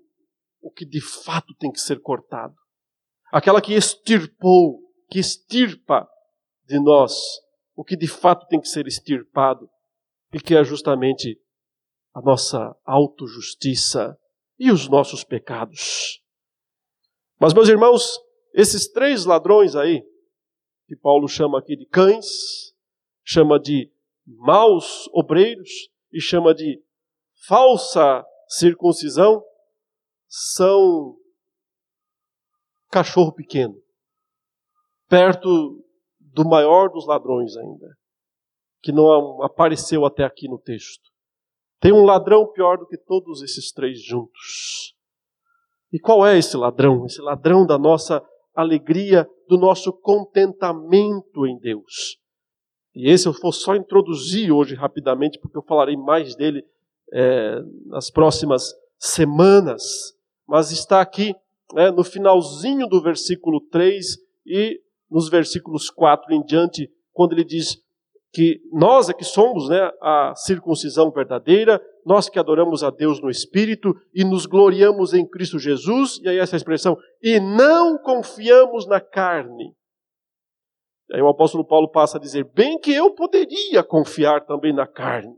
o 0.62 0.72
que 0.72 0.86
de 0.86 1.02
fato 1.02 1.54
tem 1.60 1.72
que 1.72 1.80
ser 1.80 2.02
cortado. 2.02 2.56
Aquela 3.32 3.62
que 3.62 3.74
extirpou, 3.74 4.80
que 5.10 5.20
extirpa 5.20 6.08
de 6.66 6.80
nós 6.80 7.14
o 7.76 7.84
que 7.84 7.96
de 7.96 8.08
fato 8.08 8.46
tem 8.48 8.60
que 8.60 8.68
ser 8.68 8.88
extirpado 8.88 9.70
e 10.34 10.40
que 10.40 10.56
é 10.56 10.64
justamente 10.64 11.40
a 12.14 12.22
nossa 12.22 12.76
autojustiça 12.86 14.18
e 14.62 14.72
os 14.72 14.88
nossos 14.88 15.24
pecados. 15.24 16.22
Mas, 17.40 17.52
meus 17.52 17.68
irmãos, 17.68 18.20
esses 18.54 18.88
três 18.88 19.26
ladrões 19.26 19.76
aí, 19.76 20.04
que 20.88 20.96
Paulo 20.96 21.28
chama 21.28 21.58
aqui 21.58 21.76
de 21.76 21.88
cães, 21.88 22.28
chama 23.24 23.60
de 23.60 23.92
maus 24.24 25.10
obreiros 25.14 25.90
e 26.14 26.22
chama 26.22 26.54
de 26.54 26.80
falsa 27.48 28.24
circuncisão, 28.48 29.44
são 30.28 31.18
cachorro 32.92 33.34
pequeno, 33.34 33.82
perto 35.10 35.84
do 36.20 36.48
maior 36.48 36.90
dos 36.90 37.08
ladrões 37.08 37.58
ainda, 37.58 37.98
que 38.84 38.92
não 38.92 39.42
apareceu 39.42 40.06
até 40.06 40.24
aqui 40.24 40.48
no 40.48 40.60
texto. 40.60 41.11
Tem 41.82 41.92
um 41.92 42.06
ladrão 42.06 42.46
pior 42.46 42.78
do 42.78 42.86
que 42.86 42.96
todos 42.96 43.42
esses 43.42 43.72
três 43.72 44.00
juntos. 44.02 44.96
E 45.92 46.00
qual 46.00 46.26
é 46.26 46.38
esse 46.38 46.56
ladrão? 46.56 47.06
Esse 47.08 47.20
ladrão 47.20 47.66
da 47.66 47.78
nossa 47.78 48.24
alegria, 48.56 49.28
do 49.50 49.58
nosso 49.58 49.92
contentamento 49.92 51.46
em 51.48 51.58
Deus. 51.58 52.20
E 52.94 53.10
esse 53.10 53.28
eu 53.28 53.34
vou 53.34 53.52
só 53.52 53.76
introduzir 53.76 54.52
hoje 54.52 54.76
rapidamente, 54.76 55.40
porque 55.40 55.58
eu 55.58 55.64
falarei 55.64 55.98
mais 55.98 56.36
dele 56.36 56.64
é, 57.12 57.60
nas 57.88 58.12
próximas 58.12 58.74
semanas. 59.00 60.16
Mas 60.48 60.72
está 60.72 61.02
aqui 61.02 61.36
né, 61.74 61.90
no 61.90 62.04
finalzinho 62.04 62.88
do 62.88 63.02
versículo 63.02 63.60
3 63.72 64.18
e 64.46 64.80
nos 65.10 65.30
versículos 65.30 65.90
4 65.90 66.32
em 66.34 66.44
diante, 66.44 66.92
quando 67.12 67.34
ele 67.34 67.44
diz: 67.44 67.82
que 68.34 68.62
nós 68.72 69.10
é 69.10 69.14
que 69.14 69.26
somos 69.26 69.68
né, 69.68 69.92
a 70.02 70.34
circuncisão 70.36 71.12
verdadeira, 71.12 71.82
nós 72.06 72.30
que 72.30 72.40
adoramos 72.40 72.84
a 72.84 72.90
Deus 72.90 73.22
no 73.22 73.30
Espírito 73.30 73.94
e 74.14 74.24
nos 74.24 74.46
gloriamos 74.46 75.14
em 75.14 75.28
Cristo 75.28 75.60
Jesus, 75.60 76.20
e 76.24 76.30
aí 76.30 76.38
essa 76.38 76.56
expressão, 76.56 76.98
e 77.22 77.40
não 77.40 77.98
confiamos 77.98 78.88
na 78.88 79.02
carne. 79.02 79.76
Aí 81.14 81.22
o 81.22 81.28
apóstolo 81.28 81.66
Paulo 81.66 81.92
passa 81.92 82.18
a 82.18 82.22
dizer: 82.22 82.46
bem 82.54 82.80
que 82.80 82.94
eu 82.94 83.14
poderia 83.14 83.84
confiar 83.84 84.46
também 84.46 84.74
na 84.74 84.88
carne. 84.88 85.36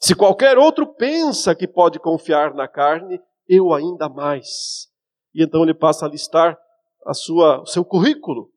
Se 0.00 0.14
qualquer 0.14 0.58
outro 0.58 0.86
pensa 0.94 1.54
que 1.54 1.66
pode 1.66 1.98
confiar 1.98 2.54
na 2.54 2.68
carne, 2.68 3.18
eu 3.48 3.72
ainda 3.72 4.08
mais. 4.08 4.88
E 5.34 5.42
então 5.42 5.62
ele 5.62 5.74
passa 5.74 6.04
a 6.04 6.08
listar 6.08 6.58
a 7.06 7.14
sua, 7.14 7.62
o 7.62 7.66
seu 7.66 7.84
currículo, 7.84 8.50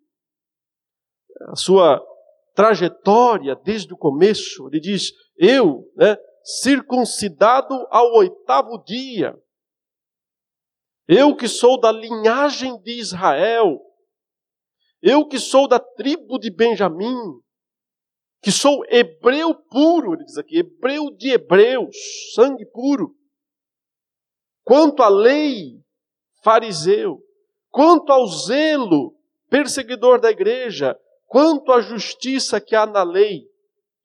a 1.48 1.56
sua 1.56 2.06
trajetória 2.54 3.56
desde 3.56 3.94
o 3.94 3.98
começo. 3.98 4.68
Ele 4.68 4.80
diz: 4.80 5.12
Eu, 5.38 5.84
né, 5.96 6.18
circuncidado 6.44 7.74
ao 7.90 8.14
oitavo 8.16 8.84
dia, 8.84 9.36
eu 11.08 11.36
que 11.36 11.48
sou 11.48 11.80
da 11.80 11.92
linhagem 11.92 12.80
de 12.82 13.00
Israel, 13.00 13.80
eu 15.02 15.28
que 15.28 15.40
sou 15.40 15.68
da 15.68 15.80
tribo 15.80 16.38
de 16.38 16.50
Benjamim, 16.50 17.18
que 18.42 18.52
sou 18.52 18.84
hebreu 18.90 19.54
puro, 19.54 20.14
ele 20.14 20.24
diz 20.24 20.38
aqui, 20.38 20.58
hebreu 20.58 21.12
de 21.16 21.32
hebreus, 21.32 21.96
sangue 22.34 22.66
puro. 22.66 23.16
Quanto 24.64 25.04
à 25.04 25.10
lei, 25.10 25.82
fariseu. 26.44 27.20
Quanto 27.70 28.12
ao 28.12 28.26
zelo, 28.28 29.16
perseguidor 29.50 30.20
da 30.20 30.32
igreja. 30.32 30.98
Quanto 31.32 31.72
à 31.72 31.80
justiça 31.80 32.60
que 32.60 32.76
há 32.76 32.86
na 32.86 33.04
lei, 33.04 33.48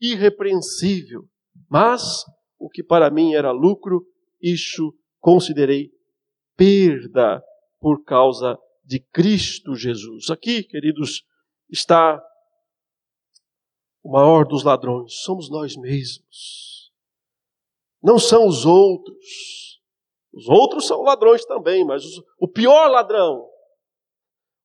irrepreensível. 0.01 1.25
Mas 1.69 2.25
o 2.57 2.71
que 2.71 2.85
para 2.85 3.11
mim 3.11 3.35
era 3.35 3.51
lucro, 3.51 4.07
isso 4.41 4.95
considerei 5.19 5.91
perda 6.57 7.43
por 7.81 8.05
causa 8.05 8.57
de 8.85 9.01
Cristo 9.01 9.75
Jesus. 9.75 10.31
Aqui, 10.31 10.63
queridos, 10.63 11.25
está 11.69 12.23
o 14.05 14.13
maior 14.13 14.47
dos 14.47 14.63
ladrões, 14.63 15.13
somos 15.25 15.51
nós 15.51 15.75
mesmos. 15.75 16.93
Não 18.01 18.21
são 18.21 18.47
os 18.47 18.65
outros. 18.65 19.83
Os 20.33 20.49
outros 20.49 20.87
são 20.87 21.03
ladrões 21.03 21.45
também, 21.45 21.85
mas 21.85 22.05
os, 22.05 22.23
o 22.39 22.47
pior 22.47 22.89
ladrão, 22.89 23.45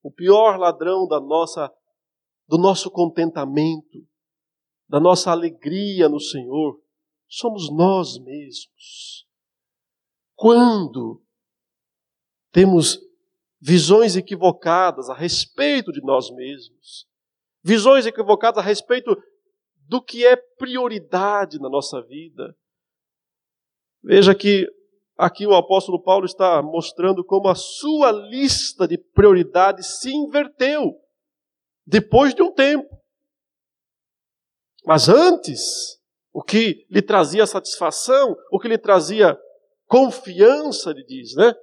o 0.00 0.12
pior 0.12 0.56
ladrão 0.60 1.08
da 1.08 1.18
nossa 1.18 1.68
do 2.52 2.58
nosso 2.58 2.90
contentamento, 2.90 4.06
da 4.86 5.00
nossa 5.00 5.30
alegria 5.30 6.06
no 6.06 6.20
Senhor, 6.20 6.78
somos 7.26 7.74
nós 7.74 8.18
mesmos. 8.18 9.26
Quando 10.34 11.24
temos 12.50 13.00
visões 13.58 14.16
equivocadas 14.16 15.08
a 15.08 15.14
respeito 15.14 15.90
de 15.90 16.02
nós 16.02 16.30
mesmos, 16.30 17.08
visões 17.64 18.04
equivocadas 18.04 18.62
a 18.62 18.66
respeito 18.66 19.16
do 19.88 20.02
que 20.02 20.26
é 20.26 20.36
prioridade 20.36 21.58
na 21.58 21.70
nossa 21.70 22.02
vida. 22.02 22.54
Veja 24.02 24.34
que 24.34 24.70
aqui 25.16 25.46
o 25.46 25.54
apóstolo 25.54 26.02
Paulo 26.02 26.26
está 26.26 26.60
mostrando 26.60 27.24
como 27.24 27.48
a 27.48 27.54
sua 27.54 28.12
lista 28.12 28.86
de 28.86 28.98
prioridades 28.98 30.00
se 30.00 30.12
inverteu 30.14 31.00
depois 31.86 32.34
de 32.34 32.42
um 32.42 32.52
tempo. 32.52 32.88
Mas 34.84 35.08
antes, 35.08 36.00
o 36.32 36.42
que 36.42 36.86
lhe 36.90 37.02
trazia 37.02 37.46
satisfação, 37.46 38.36
o 38.50 38.58
que 38.58 38.68
lhe 38.68 38.78
trazia 38.78 39.38
confiança, 39.86 40.90
ele 40.90 41.04
diz, 41.04 41.34
né? 41.36 41.54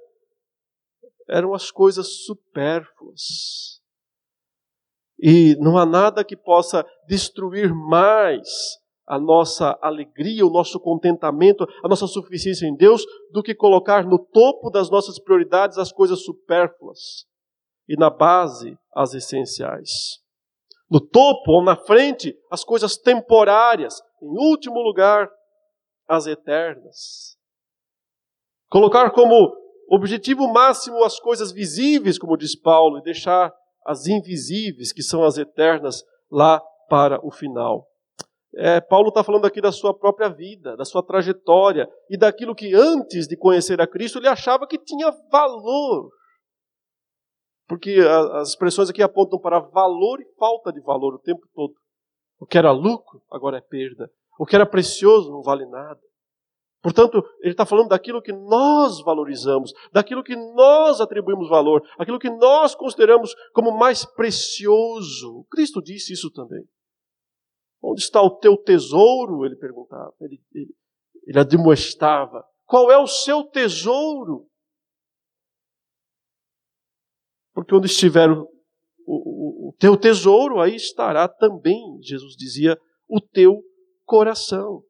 Eram 1.28 1.54
as 1.54 1.70
coisas 1.70 2.24
supérfluas. 2.24 3.80
E 5.18 5.54
não 5.60 5.76
há 5.76 5.84
nada 5.84 6.24
que 6.24 6.36
possa 6.36 6.84
destruir 7.06 7.74
mais 7.74 8.48
a 9.06 9.18
nossa 9.18 9.76
alegria, 9.82 10.46
o 10.46 10.50
nosso 10.50 10.80
contentamento, 10.80 11.66
a 11.84 11.88
nossa 11.88 12.06
suficiência 12.06 12.66
em 12.66 12.74
Deus, 12.74 13.04
do 13.32 13.42
que 13.42 13.54
colocar 13.54 14.06
no 14.06 14.18
topo 14.18 14.70
das 14.70 14.88
nossas 14.88 15.18
prioridades 15.18 15.76
as 15.76 15.92
coisas 15.92 16.24
supérfluas 16.24 17.29
e 17.88 17.96
na 17.96 18.10
base 18.10 18.76
as 18.94 19.14
essenciais. 19.14 20.20
No 20.90 21.00
topo 21.00 21.52
ou 21.52 21.62
na 21.62 21.76
frente, 21.76 22.36
as 22.50 22.64
coisas 22.64 22.96
temporárias. 22.96 24.00
Em 24.20 24.50
último 24.50 24.80
lugar, 24.80 25.30
as 26.08 26.26
eternas. 26.26 27.36
Colocar 28.68 29.10
como 29.10 29.54
objetivo 29.88 30.52
máximo 30.52 31.04
as 31.04 31.18
coisas 31.20 31.52
visíveis, 31.52 32.18
como 32.18 32.36
diz 32.36 32.60
Paulo, 32.60 32.98
e 32.98 33.02
deixar 33.02 33.52
as 33.86 34.06
invisíveis, 34.06 34.92
que 34.92 35.02
são 35.02 35.24
as 35.24 35.38
eternas, 35.38 36.02
lá 36.30 36.60
para 36.88 37.24
o 37.24 37.30
final. 37.30 37.86
É, 38.56 38.80
Paulo 38.80 39.08
está 39.08 39.22
falando 39.22 39.46
aqui 39.46 39.60
da 39.60 39.70
sua 39.70 39.96
própria 39.96 40.28
vida, 40.28 40.76
da 40.76 40.84
sua 40.84 41.04
trajetória 41.04 41.88
e 42.10 42.16
daquilo 42.16 42.54
que 42.54 42.74
antes 42.74 43.28
de 43.28 43.36
conhecer 43.36 43.80
a 43.80 43.86
Cristo 43.86 44.18
ele 44.18 44.26
achava 44.26 44.66
que 44.66 44.76
tinha 44.76 45.12
valor 45.30 46.10
porque 47.70 48.00
as 48.00 48.48
expressões 48.48 48.90
aqui 48.90 49.00
apontam 49.00 49.38
para 49.38 49.60
valor 49.60 50.20
e 50.20 50.26
falta 50.36 50.72
de 50.72 50.80
valor 50.80 51.14
o 51.14 51.20
tempo 51.20 51.46
todo. 51.54 51.72
O 52.40 52.44
que 52.44 52.58
era 52.58 52.72
lucro, 52.72 53.22
agora 53.30 53.58
é 53.58 53.60
perda. 53.60 54.10
O 54.40 54.44
que 54.44 54.56
era 54.56 54.66
precioso 54.66 55.30
não 55.30 55.40
vale 55.40 55.64
nada. 55.66 56.00
Portanto, 56.82 57.24
ele 57.38 57.52
está 57.52 57.64
falando 57.64 57.90
daquilo 57.90 58.20
que 58.20 58.32
nós 58.32 59.00
valorizamos, 59.04 59.72
daquilo 59.92 60.24
que 60.24 60.34
nós 60.34 61.00
atribuímos 61.00 61.48
valor, 61.48 61.86
aquilo 61.96 62.18
que 62.18 62.28
nós 62.28 62.74
consideramos 62.74 63.36
como 63.52 63.70
mais 63.70 64.04
precioso. 64.04 65.46
Cristo 65.48 65.80
disse 65.80 66.12
isso 66.12 66.28
também. 66.32 66.64
Onde 67.80 68.00
está 68.00 68.20
o 68.20 68.30
teu 68.30 68.56
tesouro? 68.56 69.46
Ele 69.46 69.54
perguntava. 69.54 70.12
Ele, 70.20 70.42
ele, 70.52 70.74
ele 71.24 71.38
admoestava. 71.38 72.44
Qual 72.66 72.90
é 72.90 72.98
o 72.98 73.06
seu 73.06 73.44
tesouro? 73.44 74.49
Porque 77.60 77.74
onde 77.74 77.88
estiver 77.88 78.30
o, 78.30 78.48
o, 79.06 79.68
o 79.68 79.74
teu 79.78 79.94
tesouro, 79.98 80.60
aí 80.60 80.74
estará 80.74 81.28
também, 81.28 81.78
Jesus 82.00 82.34
dizia, 82.34 82.80
o 83.06 83.20
teu 83.20 83.62
coração. 84.06 84.82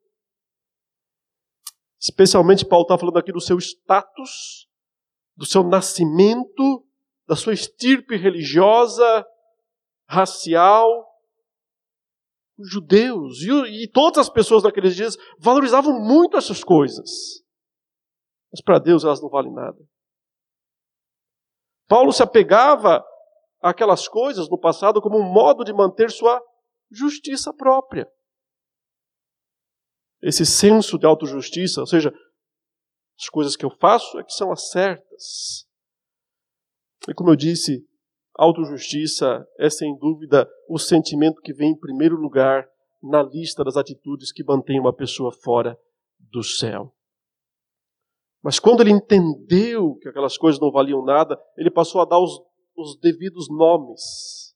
Especialmente, 2.00 2.64
Paulo 2.64 2.85
está 2.85 2.96
falando 2.96 3.18
aqui 3.18 3.33
do 3.33 3.40
seu 3.40 3.59
status, 3.59 4.68
do 5.37 5.44
seu 5.44 5.64
nascimento, 5.64 6.87
da 7.26 7.35
sua 7.35 7.54
estirpe 7.54 8.16
religiosa, 8.16 9.26
racial. 10.09 11.09
Os 12.56 12.70
judeus 12.70 13.42
e, 13.42 13.83
e 13.83 13.88
todas 13.88 14.18
as 14.18 14.30
pessoas 14.33 14.62
naqueles 14.62 14.94
dias 14.94 15.16
valorizavam 15.40 15.98
muito 15.98 16.37
essas 16.37 16.62
coisas. 16.62 17.42
Mas 18.52 18.62
para 18.62 18.78
Deus 18.78 19.02
elas 19.02 19.20
não 19.20 19.28
valem 19.28 19.52
nada. 19.52 19.78
Paulo 21.90 22.11
se 22.11 22.22
apegava 22.22 23.05
àquelas 23.61 24.09
coisas 24.09 24.48
no 24.48 24.59
passado 24.59 25.03
como 25.03 25.18
um 25.18 25.31
modo 25.31 25.62
de 25.62 25.74
manter 25.74 26.11
sua 26.11 26.42
justiça 26.90 27.53
própria 27.53 28.09
esse 30.22 30.44
senso 30.44 30.98
de 30.98 31.07
autojustiça, 31.07 31.81
ou 31.81 31.87
seja, 31.87 32.12
as 33.18 33.29
coisas 33.29 33.57
que 33.57 33.64
eu 33.64 33.70
faço 33.70 34.18
é 34.18 34.24
que 34.24 34.33
são 34.33 34.53
as 34.53 34.70
certas. 34.70 35.66
E 37.09 37.14
como 37.14 37.31
eu 37.31 37.37
disse, 37.37 37.87
autojustiça 38.35 39.46
é 39.59 39.70
sem 39.70 39.96
dúvida 39.98 40.48
o 40.68 40.79
sentimento 40.79 41.40
que 41.40 41.53
vem 41.53 41.70
em 41.70 41.79
primeiro 41.79 42.16
lugar 42.16 42.68
na 43.03 43.22
lista 43.22 43.64
das 43.64 43.76
atitudes 43.76 44.31
que 44.31 44.44
mantém 44.44 44.79
uma 44.79 44.94
pessoa 44.94 45.33
fora 45.33 45.79
do 46.18 46.42
céu. 46.42 46.94
Mas 48.42 48.59
quando 48.59 48.81
ele 48.81 48.90
entendeu 48.90 49.96
que 49.96 50.09
aquelas 50.09 50.38
coisas 50.38 50.61
não 50.61 50.70
valiam 50.70 51.05
nada, 51.05 51.38
ele 51.57 51.70
passou 51.70 52.00
a 52.00 52.05
dar 52.05 52.18
os, 52.18 52.40
os 52.76 52.98
devidos 52.98 53.48
nomes 53.48 54.50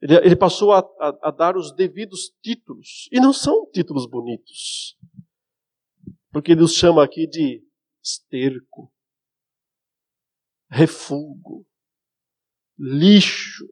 ele, 0.00 0.14
ele 0.18 0.36
passou 0.36 0.72
a, 0.72 0.78
a, 0.78 1.28
a 1.28 1.30
dar 1.30 1.56
os 1.56 1.74
devidos 1.74 2.30
títulos. 2.42 3.08
E 3.12 3.20
não 3.20 3.32
são 3.32 3.68
títulos 3.70 4.06
bonitos. 4.06 4.96
Porque 6.30 6.52
ele 6.52 6.62
os 6.62 6.74
chama 6.74 7.02
aqui 7.02 7.26
de 7.26 7.64
esterco, 8.02 8.92
refúgio, 10.70 11.66
lixo. 12.78 13.66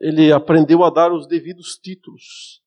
Ele 0.00 0.30
aprendeu 0.30 0.84
a 0.84 0.90
dar 0.90 1.12
os 1.12 1.26
devidos 1.26 1.76
títulos 1.76 2.62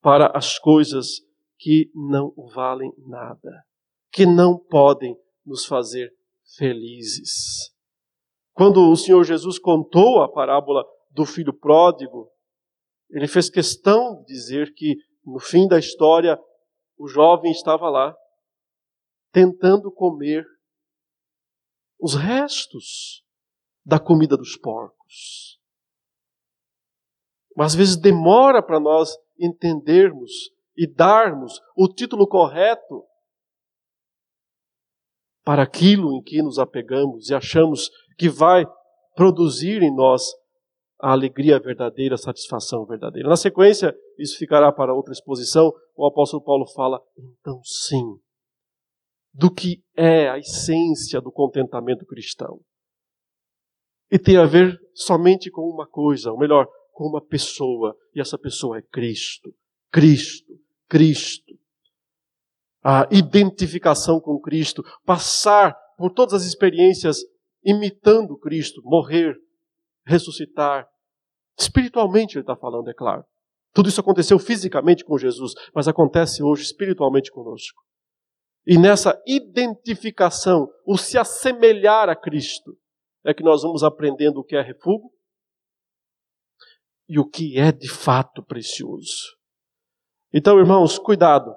para 0.00 0.26
as 0.36 0.58
coisas 0.58 1.20
que 1.60 1.90
não 1.94 2.32
valem 2.54 2.90
nada, 3.06 3.64
que 4.10 4.24
não 4.24 4.58
podem 4.58 5.14
nos 5.44 5.66
fazer 5.66 6.10
felizes. 6.56 7.70
Quando 8.54 8.90
o 8.90 8.96
Senhor 8.96 9.22
Jesus 9.24 9.58
contou 9.58 10.22
a 10.22 10.32
parábola 10.32 10.82
do 11.10 11.26
filho 11.26 11.52
pródigo, 11.52 12.32
ele 13.10 13.28
fez 13.28 13.50
questão 13.50 14.22
de 14.22 14.32
dizer 14.32 14.72
que 14.74 14.96
no 15.24 15.38
fim 15.38 15.68
da 15.68 15.78
história 15.78 16.40
o 16.96 17.06
jovem 17.06 17.52
estava 17.52 17.90
lá 17.90 18.16
tentando 19.30 19.92
comer 19.92 20.46
os 22.00 22.14
restos 22.14 23.22
da 23.84 24.00
comida 24.00 24.34
dos 24.34 24.56
porcos. 24.56 25.60
Mas 27.54 27.72
às 27.72 27.74
vezes 27.74 27.96
demora 27.96 28.62
para 28.62 28.80
nós 28.80 29.14
entendermos 29.38 30.30
e 30.80 30.86
darmos 30.86 31.60
o 31.76 31.86
título 31.86 32.26
correto 32.26 33.04
para 35.44 35.62
aquilo 35.62 36.16
em 36.16 36.22
que 36.22 36.40
nos 36.40 36.58
apegamos 36.58 37.28
e 37.28 37.34
achamos 37.34 37.90
que 38.16 38.30
vai 38.30 38.64
produzir 39.14 39.82
em 39.82 39.94
nós 39.94 40.22
a 40.98 41.12
alegria 41.12 41.60
verdadeira, 41.60 42.14
a 42.14 42.18
satisfação 42.18 42.86
verdadeira. 42.86 43.28
Na 43.28 43.36
sequência, 43.36 43.94
isso 44.18 44.38
ficará 44.38 44.72
para 44.72 44.94
outra 44.94 45.12
exposição, 45.12 45.70
o 45.94 46.06
apóstolo 46.06 46.42
Paulo 46.42 46.66
fala, 46.66 46.98
então 47.18 47.60
sim, 47.62 48.16
do 49.34 49.52
que 49.52 49.82
é 49.94 50.30
a 50.30 50.38
essência 50.38 51.20
do 51.20 51.30
contentamento 51.30 52.06
cristão. 52.06 52.58
E 54.10 54.18
tem 54.18 54.38
a 54.38 54.46
ver 54.46 54.80
somente 54.94 55.50
com 55.50 55.62
uma 55.62 55.86
coisa, 55.86 56.32
ou 56.32 56.38
melhor, 56.38 56.66
com 56.92 57.04
uma 57.04 57.22
pessoa, 57.22 57.94
e 58.14 58.20
essa 58.20 58.38
pessoa 58.38 58.78
é 58.78 58.82
Cristo. 58.82 59.54
Cristo, 59.90 60.59
Cristo. 60.90 61.54
A 62.82 63.06
identificação 63.10 64.20
com 64.20 64.40
Cristo, 64.40 64.82
passar 65.04 65.74
por 65.96 66.10
todas 66.12 66.34
as 66.34 66.44
experiências 66.44 67.18
imitando 67.64 68.38
Cristo, 68.38 68.82
morrer, 68.84 69.36
ressuscitar. 70.04 70.88
Espiritualmente 71.58 72.36
ele 72.36 72.42
está 72.42 72.56
falando, 72.56 72.88
é 72.88 72.94
claro. 72.94 73.24
Tudo 73.72 73.88
isso 73.88 74.00
aconteceu 74.00 74.38
fisicamente 74.38 75.04
com 75.04 75.16
Jesus, 75.16 75.52
mas 75.74 75.86
acontece 75.86 76.42
hoje 76.42 76.64
espiritualmente 76.64 77.30
conosco. 77.30 77.80
E 78.66 78.78
nessa 78.78 79.20
identificação, 79.26 80.68
o 80.84 80.96
se 80.96 81.16
assemelhar 81.16 82.08
a 82.08 82.16
Cristo, 82.16 82.76
é 83.24 83.32
que 83.32 83.42
nós 83.42 83.62
vamos 83.62 83.84
aprendendo 83.84 84.40
o 84.40 84.44
que 84.44 84.56
é 84.56 84.62
refúgio 84.62 85.10
e 87.08 87.18
o 87.18 87.28
que 87.28 87.58
é 87.58 87.70
de 87.70 87.88
fato 87.88 88.42
precioso. 88.42 89.39
Então, 90.32 90.60
irmãos, 90.60 90.96
cuidado 90.96 91.52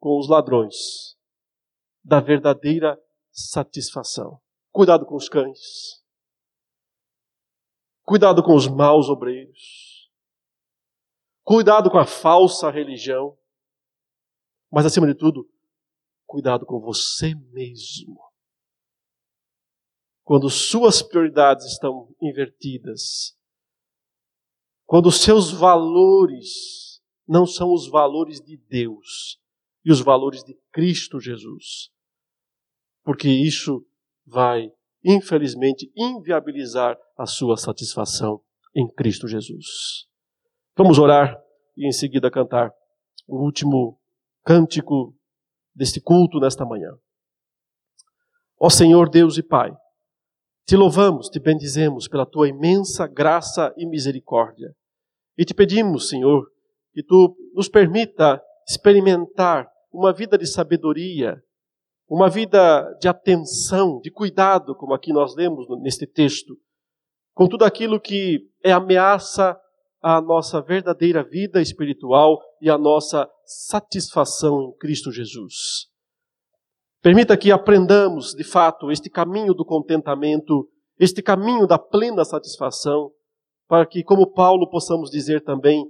com 0.00 0.18
os 0.18 0.28
ladrões 0.28 1.14
da 2.02 2.20
verdadeira 2.20 2.98
satisfação. 3.30 4.40
Cuidado 4.72 5.04
com 5.04 5.14
os 5.14 5.28
cães. 5.28 6.02
Cuidado 8.02 8.42
com 8.42 8.54
os 8.54 8.66
maus 8.66 9.10
obreiros. 9.10 10.10
Cuidado 11.42 11.90
com 11.90 11.98
a 11.98 12.06
falsa 12.06 12.70
religião. 12.70 13.36
Mas, 14.70 14.86
acima 14.86 15.06
de 15.06 15.14
tudo, 15.14 15.46
cuidado 16.24 16.64
com 16.64 16.80
você 16.80 17.34
mesmo. 17.52 18.18
Quando 20.24 20.48
suas 20.48 21.02
prioridades 21.02 21.66
estão 21.66 22.08
invertidas, 22.22 23.38
quando 24.86 25.12
seus 25.12 25.52
valores 25.52 26.85
não 27.26 27.46
são 27.46 27.72
os 27.72 27.88
valores 27.88 28.40
de 28.40 28.56
Deus 28.56 29.40
e 29.84 29.90
os 29.90 30.00
valores 30.00 30.42
de 30.42 30.56
Cristo 30.72 31.20
Jesus. 31.20 31.90
Porque 33.04 33.28
isso 33.28 33.86
vai 34.24 34.70
infelizmente, 35.08 35.88
inviabilizar 35.96 36.98
a 37.16 37.26
sua 37.26 37.56
satisfação 37.56 38.40
em 38.74 38.88
Cristo 38.92 39.28
Jesus. 39.28 40.08
Vamos 40.76 40.98
orar 40.98 41.40
e 41.76 41.86
em 41.86 41.92
seguida 41.92 42.28
cantar 42.28 42.72
o 43.28 43.40
último 43.44 44.00
cântico 44.44 45.14
deste 45.72 46.00
culto 46.00 46.40
nesta 46.40 46.66
manhã. 46.66 46.90
Ó 48.58 48.68
Senhor 48.68 49.08
Deus 49.08 49.38
e 49.38 49.44
Pai, 49.44 49.70
te 50.66 50.76
louvamos, 50.76 51.28
te 51.28 51.38
bendizemos 51.38 52.08
pela 52.08 52.26
tua 52.26 52.48
imensa 52.48 53.06
graça 53.06 53.72
e 53.76 53.86
misericórdia. 53.86 54.74
E 55.38 55.44
te 55.44 55.54
pedimos, 55.54 56.08
Senhor, 56.08 56.50
que 56.96 57.02
tu 57.02 57.36
nos 57.52 57.68
permita 57.68 58.42
experimentar 58.66 59.68
uma 59.92 60.14
vida 60.14 60.38
de 60.38 60.46
sabedoria, 60.46 61.36
uma 62.08 62.30
vida 62.30 62.90
de 62.98 63.06
atenção, 63.06 64.00
de 64.00 64.10
cuidado, 64.10 64.74
como 64.74 64.94
aqui 64.94 65.12
nós 65.12 65.36
lemos 65.36 65.66
neste 65.82 66.06
texto, 66.06 66.56
com 67.34 67.46
tudo 67.46 67.66
aquilo 67.66 68.00
que 68.00 68.48
é 68.64 68.72
ameaça 68.72 69.60
à 70.00 70.22
nossa 70.22 70.62
verdadeira 70.62 71.22
vida 71.22 71.60
espiritual 71.60 72.40
e 72.62 72.70
à 72.70 72.78
nossa 72.78 73.28
satisfação 73.44 74.62
em 74.62 74.78
Cristo 74.78 75.12
Jesus. 75.12 75.90
Permita 77.02 77.36
que 77.36 77.52
aprendamos, 77.52 78.32
de 78.32 78.42
fato, 78.42 78.90
este 78.90 79.10
caminho 79.10 79.52
do 79.52 79.66
contentamento, 79.66 80.66
este 80.98 81.20
caminho 81.20 81.66
da 81.66 81.78
plena 81.78 82.24
satisfação, 82.24 83.10
para 83.68 83.84
que, 83.84 84.02
como 84.02 84.32
Paulo, 84.32 84.70
possamos 84.70 85.10
dizer 85.10 85.44
também, 85.44 85.84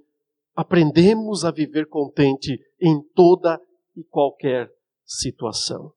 aprendemos 0.57 1.45
a 1.45 1.51
viver 1.51 1.87
contente 1.87 2.59
em 2.81 3.01
toda 3.15 3.61
e 3.95 4.03
qualquer 4.03 4.71
situação. 5.05 5.93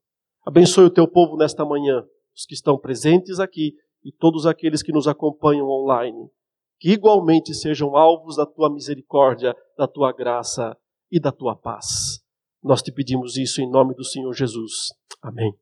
Abençoe 0.45 0.85
o 0.85 0.93
teu 0.93 1.07
povo 1.07 1.37
nesta 1.37 1.65
manhã, 1.65 2.03
os 2.35 2.45
que 2.45 2.53
estão 2.53 2.77
presentes 2.77 3.39
aqui 3.39 3.73
e 4.03 4.11
todos 4.11 4.45
aqueles 4.45 4.83
que 4.83 4.91
nos 4.91 5.07
acompanham 5.07 5.67
online. 5.67 6.29
que 6.81 6.91
igualmente 6.91 7.53
sejam 7.53 7.97
alvos 7.97 8.37
da 8.37 8.45
tua 8.45 8.71
misericórdia, 8.71 9.53
da 9.77 9.85
tua 9.85 10.13
graça 10.13 10.77
e 11.11 11.19
da 11.19 11.29
tua 11.29 11.53
paz. 11.53 12.21
Nós 12.63 12.81
te 12.81 12.89
pedimos 12.89 13.35
isso 13.35 13.61
em 13.61 13.69
nome 13.69 13.93
do 13.93 14.05
Senhor 14.05 14.33
Jesus. 14.33 14.93
Amém. 15.21 15.53